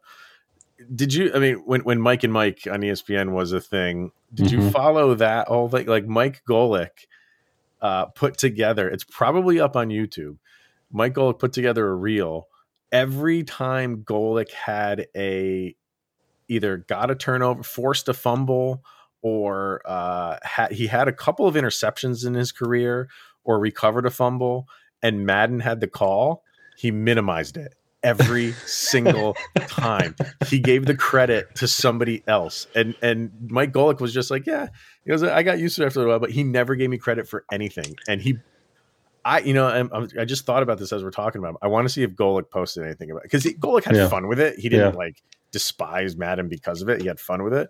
Did 0.96 1.14
you? 1.14 1.32
I 1.36 1.40
mean, 1.40 1.56
when 1.66 1.82
when 1.82 2.00
Mike 2.00 2.24
and 2.24 2.32
Mike 2.32 2.62
on 2.72 2.82
ESPN 2.82 3.32
was 3.34 3.52
a 3.52 3.60
thing, 3.60 4.12
did 4.34 4.52
you 4.52 4.60
Mhm. 4.60 4.72
follow 4.72 5.16
that 5.16 5.48
whole 5.48 5.68
thing? 5.70 5.88
Like 5.88 6.06
Mike 6.08 6.44
Golic 6.48 6.90
uh, 7.82 8.06
put 8.06 8.38
together. 8.38 8.88
It's 8.90 9.04
probably 9.04 9.60
up 9.60 9.76
on 9.76 9.90
YouTube. 9.90 10.38
Mike 10.92 11.14
Golic 11.16 11.40
put 11.40 11.52
together 11.54 11.88
a 11.88 11.96
reel 11.96 12.48
every 12.92 13.44
time 13.44 13.98
Golic 14.04 14.52
had 14.52 15.08
a 15.16 15.76
either 16.48 16.78
got 16.78 17.12
a 17.12 17.16
turnover, 17.16 17.62
forced 17.64 18.08
a 18.08 18.14
fumble, 18.14 18.84
or 19.22 19.82
uh, 19.86 20.38
had, 20.44 20.72
he 20.72 20.88
had 20.88 21.08
a 21.08 21.12
couple 21.12 21.46
of 21.48 21.56
interceptions 21.56 22.26
in 22.26 22.36
his 22.36 22.52
career, 22.54 23.10
or 23.48 23.60
recovered 23.60 24.06
a 24.06 24.12
fumble, 24.12 24.68
and 25.02 25.26
Madden 25.26 25.60
had 25.60 25.80
the 25.80 25.88
call. 25.88 26.44
He 26.78 26.92
minimized 26.92 27.58
it 27.58 27.74
every 28.04 28.52
single 28.68 29.36
time. 29.68 30.16
He 30.48 30.60
gave 30.60 30.86
the 30.86 30.96
credit 30.96 31.56
to 31.56 31.68
somebody 31.68 32.24
else, 32.28 32.68
and 32.76 32.94
and 33.02 33.32
Mike 33.50 33.72
Golic 33.74 34.00
was 34.00 34.14
just 34.14 34.30
like, 34.30 34.46
yeah, 34.46 34.68
he 35.04 35.10
goes, 35.10 35.24
I 35.24 35.42
got 35.42 35.58
used 35.58 35.76
to 35.78 35.84
it 35.84 35.88
after 35.88 36.06
a 36.06 36.08
while, 36.08 36.20
but 36.20 36.30
he 36.30 36.44
never 36.44 36.76
gave 36.76 36.92
me 36.92 37.00
credit 37.00 37.28
for 37.28 37.44
anything, 37.52 37.96
and 38.08 38.22
he. 38.22 38.38
I, 39.26 39.40
you 39.40 39.54
know, 39.54 39.68
I'm, 39.68 39.90
I'm- 39.92 40.08
just 40.26 40.46
thought 40.46 40.64
about 40.64 40.78
this 40.78 40.94
as 40.94 41.04
we're 41.04 41.12
talking 41.12 41.40
about. 41.40 41.56
it. 41.56 41.58
I 41.62 41.68
want 41.68 41.86
to 41.86 41.90
see 41.94 42.02
if 42.02 42.12
Golic 42.12 42.50
posted 42.50 42.86
anything 42.86 43.12
about 43.12 43.26
it 43.26 43.32
because 43.32 43.44
Golic 43.44 43.84
had 43.84 43.94
Yeah. 43.98 44.08
fun 44.08 44.30
with 44.30 44.40
it. 44.40 44.58
He 44.58 44.70
didn't 44.70 44.94
Yeah. 44.94 44.98
like 44.98 45.22
despise 45.52 46.16
Madden 46.16 46.48
because 46.48 46.82
of 46.82 46.88
it. 46.88 47.02
He 47.02 47.08
had 47.08 47.20
fun 47.20 47.44
with 47.44 47.54
it, 47.54 47.70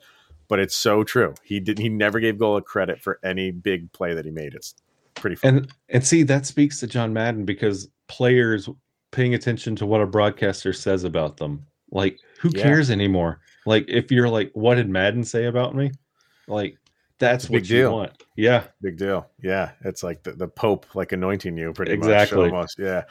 but 0.49 0.59
it's 0.59 0.75
so 0.75 1.03
true. 1.03 1.33
He 1.43 1.59
did. 1.59 1.79
He 1.79 1.89
never 1.89 2.19
gave 2.19 2.35
Golic 2.35 2.65
credit 2.65 3.01
for 3.01 3.19
any 3.23 3.49
big 3.49 3.91
play 3.91 4.13
that 4.13 4.23
he 4.23 4.29
made. 4.29 4.53
It's 4.53 4.75
pretty 5.19 5.35
fun. 5.35 5.55
And 5.57 5.73
and 5.89 6.05
see 6.05 6.23
that 6.23 6.45
speaks 6.45 6.79
to 6.79 6.87
John 6.87 7.13
Madden 7.13 7.45
because 7.45 7.89
players 8.07 8.69
paying 9.11 9.33
attention 9.33 9.75
to 9.77 9.85
what 9.85 10.01
a 10.01 10.05
broadcaster 10.05 10.73
says 10.73 11.03
about 11.03 11.37
them. 11.37 11.65
Like 11.91 12.19
who 12.39 12.49
Yeah. 12.53 12.63
cares 12.63 12.89
anymore? 12.91 13.39
Like 13.65 13.85
if 13.87 14.11
you're 14.11 14.29
like, 14.29 14.51
what 14.53 14.75
did 14.75 14.89
Madden 14.89 15.23
say 15.23 15.45
about 15.45 15.75
me? 15.75 15.91
Like 16.47 16.77
that's 17.19 17.49
what 17.49 17.61
you 17.69 17.77
deal. 17.79 17.93
want. 17.93 18.23
Yeah. 18.35 18.65
Big 18.81 18.97
deal. 18.97 19.27
Yeah, 19.41 19.71
it's 19.83 20.03
like 20.03 20.21
the, 20.23 20.33
the 20.33 20.47
Pope 20.47 20.85
like 20.95 21.11
anointing 21.13 21.57
you 21.57 21.73
pretty 21.73 21.93
Exactly. 21.93 22.37
much 22.45 22.51
almost. 22.53 22.79
Yeah. 22.79 23.03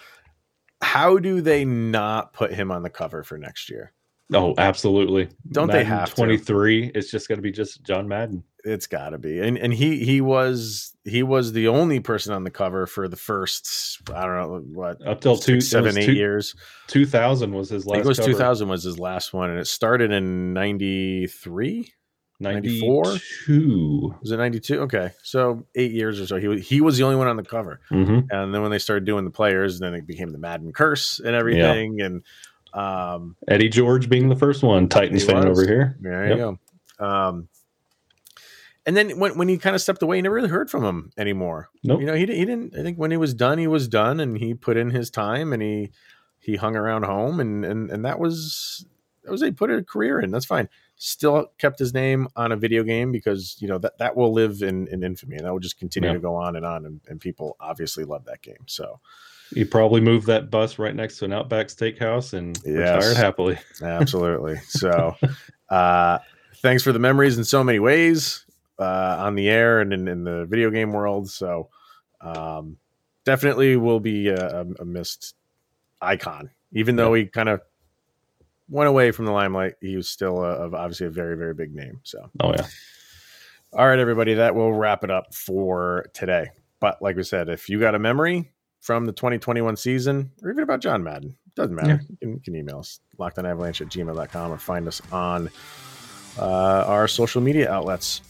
How 0.82 1.18
do 1.18 1.40
they 1.40 1.64
not 1.64 2.32
put 2.32 2.52
him 2.52 2.70
on 2.70 2.82
the 2.82 2.90
cover 2.90 3.22
for 3.22 3.38
next 3.38 3.70
year? 3.70 3.92
Oh, 4.34 4.54
absolutely. 4.58 5.28
Don't 5.52 5.70
they 5.70 5.84
have 5.84 6.12
23? 6.14 6.90
It's 6.94 7.10
just 7.10 7.28
going 7.28 7.38
to 7.38 7.42
be 7.42 7.52
just 7.52 7.84
John 7.84 8.08
Madden. 8.08 8.42
It's 8.64 8.88
got 8.88 9.10
to 9.10 9.18
be. 9.18 9.38
And 9.38 9.56
and 9.56 9.72
he 9.72 10.04
he 10.04 10.20
was 10.20 10.92
he 11.04 11.22
was 11.22 11.52
the 11.52 11.68
only 11.68 12.00
person 12.00 12.32
on 12.32 12.42
the 12.42 12.50
cover 12.50 12.86
for 12.88 13.06
the 13.06 13.14
first 13.16 14.00
I 14.12 14.22
don't 14.26 14.36
know 14.36 14.62
what 14.74 15.06
Up 15.06 15.20
till 15.20 15.36
two, 15.36 15.60
six, 15.60 15.68
seven, 15.70 15.84
it 15.84 15.88
was 15.90 15.98
eight 15.98 16.06
two- 16.06 16.14
years. 16.14 16.54
2000 16.88 17.52
was 17.54 17.68
his 17.70 17.86
I 17.86 17.90
last. 17.90 17.94
think 17.94 18.04
it 18.04 18.08
was 18.08 18.18
cover. 18.18 18.32
2000 18.32 18.68
was 18.68 18.82
his 18.82 18.98
last 18.98 19.32
one, 19.32 19.50
and 19.50 19.60
it 19.60 19.68
started 19.68 20.10
in 20.10 20.52
'93. 20.52 21.92
94? 22.40 23.04
92. 23.04 24.14
Was 24.20 24.30
it 24.30 24.36
92? 24.36 24.80
Okay, 24.82 25.10
so 25.22 25.64
eight 25.74 25.92
years 25.92 26.20
or 26.20 26.26
so. 26.26 26.36
He 26.36 26.48
was 26.48 26.66
he 26.68 26.80
was 26.80 26.98
the 26.98 27.04
only 27.04 27.16
one 27.16 27.28
on 27.28 27.36
the 27.36 27.42
cover, 27.44 27.80
hmm 27.88 28.20
and 28.30 28.52
then 28.52 28.62
when 28.62 28.70
they 28.70 28.78
started 28.78 29.04
doing 29.04 29.24
the 29.24 29.30
players, 29.30 29.78
then 29.78 29.94
it 29.94 30.06
became 30.06 30.30
the 30.30 30.38
Madden 30.38 30.72
curse 30.72 31.18
and 31.18 31.34
everything. 31.34 32.00
And 32.00 32.22
um, 32.74 33.36
Eddie 33.48 33.68
George 33.68 34.08
being 34.08 34.28
the 34.28 34.36
first 34.36 34.62
one. 34.62 34.88
Titans 34.88 35.24
fan 35.24 35.48
was. 35.48 35.58
over 35.58 35.66
here. 35.66 35.96
there 36.00 36.28
Yep. 36.28 36.36
you 36.38 36.58
go. 36.98 37.04
Um, 37.06 37.48
and 38.84 38.96
then 38.96 39.18
when 39.18 39.36
when 39.36 39.48
he 39.48 39.58
kind 39.58 39.74
of 39.74 39.82
stepped 39.82 40.02
away, 40.02 40.16
you 40.16 40.22
never 40.22 40.34
really 40.36 40.48
heard 40.48 40.70
from 40.70 40.84
him 40.84 41.10
anymore. 41.18 41.68
Nope. 41.82 42.00
You 42.00 42.06
know, 42.06 42.14
he, 42.14 42.26
he 42.26 42.44
didn't. 42.44 42.76
I 42.78 42.82
think 42.82 42.98
when 42.98 43.10
he 43.10 43.16
was 43.16 43.34
done, 43.34 43.58
he 43.58 43.66
was 43.66 43.88
done, 43.88 44.20
and 44.20 44.38
he 44.38 44.54
put 44.54 44.76
in 44.76 44.90
his 44.90 45.10
time, 45.10 45.52
and 45.52 45.60
he 45.62 45.90
he 46.38 46.56
hung 46.56 46.76
around 46.76 47.04
home, 47.04 47.40
and 47.40 47.64
and 47.64 47.90
and 47.90 48.04
that 48.04 48.18
was 48.20 48.86
that 49.24 49.32
was 49.32 49.42
he 49.42 49.50
put 49.50 49.70
a 49.72 49.82
career 49.82 50.20
in. 50.20 50.30
That's 50.30 50.46
fine. 50.46 50.68
Still 50.98 51.46
kept 51.58 51.78
his 51.78 51.92
name 51.92 52.26
on 52.36 52.52
a 52.52 52.56
video 52.56 52.82
game 52.82 53.12
because 53.12 53.56
you 53.60 53.68
know 53.68 53.76
that 53.78 53.98
that 53.98 54.16
will 54.16 54.32
live 54.32 54.62
in, 54.62 54.88
in 54.88 55.02
infamy 55.02 55.36
and 55.36 55.44
that 55.44 55.52
will 55.52 55.60
just 55.60 55.78
continue 55.78 56.08
Yeah. 56.08 56.14
to 56.14 56.20
go 56.20 56.34
on 56.34 56.56
and 56.56 56.64
on 56.64 56.86
and, 56.86 57.00
and 57.08 57.20
people 57.20 57.54
obviously 57.60 58.04
love 58.04 58.24
that 58.24 58.40
game 58.42 58.64
so 58.66 58.98
He 59.54 59.64
probably 59.64 60.00
moved 60.00 60.26
that 60.28 60.50
bus 60.50 60.78
right 60.78 60.94
next 60.94 61.18
to 61.18 61.26
an 61.26 61.32
Outback 61.34 61.66
Steakhouse 61.68 62.32
and 62.32 62.56
Yes. 62.64 62.94
retired 62.94 63.16
happily. 63.16 63.58
absolutely 63.82 64.56
so 64.68 65.14
uh 65.68 66.18
thanks 66.62 66.82
for 66.82 66.92
the 66.92 66.98
memories 66.98 67.36
in 67.36 67.44
so 67.44 67.62
many 67.62 67.78
ways 67.78 68.46
uh 68.78 69.16
on 69.20 69.34
the 69.34 69.48
air 69.50 69.80
and 69.80 69.92
in, 69.92 70.08
in 70.08 70.24
the 70.24 70.46
video 70.46 70.70
game 70.70 70.92
world 70.92 71.28
so 71.28 71.68
um 72.22 72.78
definitely 73.26 73.76
will 73.76 74.00
be 74.00 74.28
a, 74.28 74.60
a- 74.62 74.82
a 74.82 74.84
missed 74.86 75.34
icon 76.00 76.50
even 76.72 76.96
though 76.96 77.12
he 77.14 77.26
kind 77.26 77.48
of 77.48 77.60
went 78.68 78.88
away 78.88 79.10
from 79.10 79.24
the 79.24 79.32
limelight 79.32 79.74
he 79.80 79.96
was 79.96 80.08
still 80.08 80.42
a, 80.42 80.50
of 80.50 80.74
obviously 80.74 81.06
a 81.06 81.10
very 81.10 81.36
very 81.36 81.54
big 81.54 81.74
name 81.74 82.00
so 82.02 82.30
Oh 82.40 82.52
yeah. 82.56 82.66
All 83.72 83.86
right, 83.86 83.98
everybody, 83.98 84.34
that 84.34 84.54
will 84.54 84.72
wrap 84.72 85.04
it 85.04 85.10
up 85.10 85.34
for 85.34 86.06
today. 86.14 86.48
But 86.80 87.02
like 87.02 87.14
we 87.14 87.22
said, 87.24 87.50
if 87.50 87.68
you 87.68 87.78
got 87.78 87.94
a 87.94 87.98
memory 87.98 88.52
from 88.80 89.04
the 89.04 89.12
2021 89.12 89.76
season 89.76 90.30
or 90.42 90.50
even 90.50 90.62
about 90.62 90.80
John 90.80 91.02
Madden, 91.02 91.36
doesn't 91.56 91.74
matter. 91.74 92.00
You, 92.08 92.16
can, 92.16 92.32
you 92.32 92.40
can 92.42 92.56
email 92.56 92.78
us, 92.78 93.00
lockedonavalanche 93.18 93.82
at 93.82 93.88
gmail.com 93.88 94.52
or 94.52 94.56
find 94.56 94.88
us 94.88 95.02
on 95.12 95.50
uh, 96.38 96.84
our 96.86 97.06
social 97.06 97.42
media 97.42 97.70
outlets. 97.70 98.22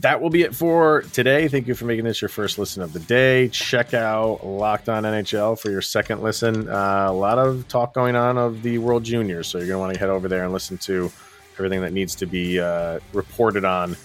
That 0.00 0.20
will 0.20 0.28
be 0.30 0.42
it 0.42 0.54
for 0.54 1.02
today. 1.12 1.48
Thank 1.48 1.66
you 1.66 1.74
for 1.74 1.86
making 1.86 2.04
this 2.04 2.20
your 2.20 2.28
first 2.28 2.58
listen 2.58 2.82
of 2.82 2.92
the 2.92 2.98
day. 2.98 3.48
Check 3.48 3.94
out 3.94 4.44
Locked 4.44 4.90
On 4.90 5.04
NHL 5.04 5.58
for 5.58 5.70
your 5.70 5.80
second 5.80 6.22
listen. 6.22 6.68
Uh, 6.68 7.06
a 7.08 7.12
lot 7.12 7.38
of 7.38 7.66
talk 7.68 7.94
going 7.94 8.14
on 8.14 8.36
of 8.36 8.62
the 8.62 8.76
World 8.76 9.04
Juniors, 9.04 9.48
so 9.48 9.56
you're 9.56 9.68
going 9.68 9.76
to 9.76 9.80
want 9.80 9.94
to 9.94 9.98
head 9.98 10.10
over 10.10 10.28
there 10.28 10.44
and 10.44 10.52
listen 10.52 10.76
to 10.78 11.10
everything 11.54 11.80
that 11.80 11.94
needs 11.94 12.14
to 12.16 12.26
be 12.26 12.60
uh, 12.60 13.00
reported 13.14 13.64
on 13.64 13.96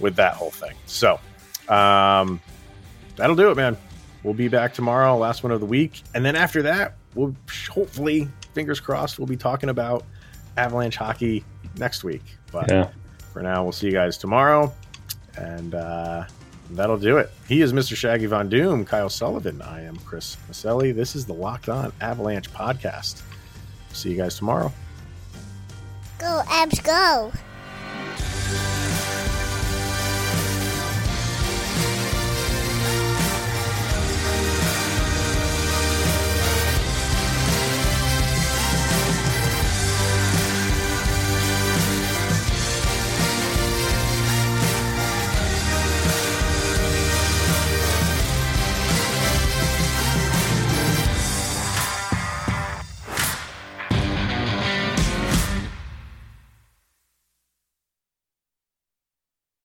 with 0.00 0.16
that 0.16 0.34
whole 0.34 0.50
thing. 0.50 0.74
So 0.86 1.20
um, 1.68 2.40
that'll 3.14 3.36
do 3.36 3.50
it, 3.52 3.56
man. 3.56 3.76
We'll 4.24 4.34
be 4.34 4.48
back 4.48 4.74
tomorrow, 4.74 5.16
last 5.16 5.44
one 5.44 5.52
of 5.52 5.60
the 5.60 5.66
week, 5.66 6.02
and 6.14 6.24
then 6.24 6.34
after 6.34 6.62
that, 6.62 6.94
we'll 7.14 7.36
hopefully, 7.70 8.28
fingers 8.52 8.80
crossed, 8.80 9.20
we'll 9.20 9.28
be 9.28 9.36
talking 9.36 9.68
about 9.68 10.04
Avalanche 10.56 10.96
hockey 10.96 11.44
next 11.76 12.02
week. 12.02 12.24
But 12.50 12.68
Yeah. 12.68 12.88
for 13.32 13.42
now, 13.42 13.62
we'll 13.62 13.70
see 13.72 13.86
you 13.86 13.92
guys 13.92 14.18
tomorrow, 14.18 14.72
and 15.38 15.74
uh, 15.74 16.24
that'll 16.70 16.98
do 16.98 17.18
it. 17.18 17.30
He 17.46 17.62
is 17.62 17.72
Mr. 17.72 17.96
Shaggy 17.96 18.26
Von 18.26 18.48
Doom, 18.48 18.84
Kyle 18.84 19.08
Sullivan. 19.08 19.62
I 19.62 19.82
am 19.82 19.96
Chris 19.98 20.36
Maselli. 20.50 20.94
This 20.94 21.14
is 21.14 21.26
the 21.26 21.34
Locked 21.34 21.68
On 21.68 21.92
Avalanche 22.00 22.50
podcast. 22.50 23.22
See 23.92 24.10
you 24.10 24.16
guys 24.16 24.36
tomorrow. 24.36 24.72
Go, 26.18 26.42
Abs, 26.48 26.80
go. 26.80 27.32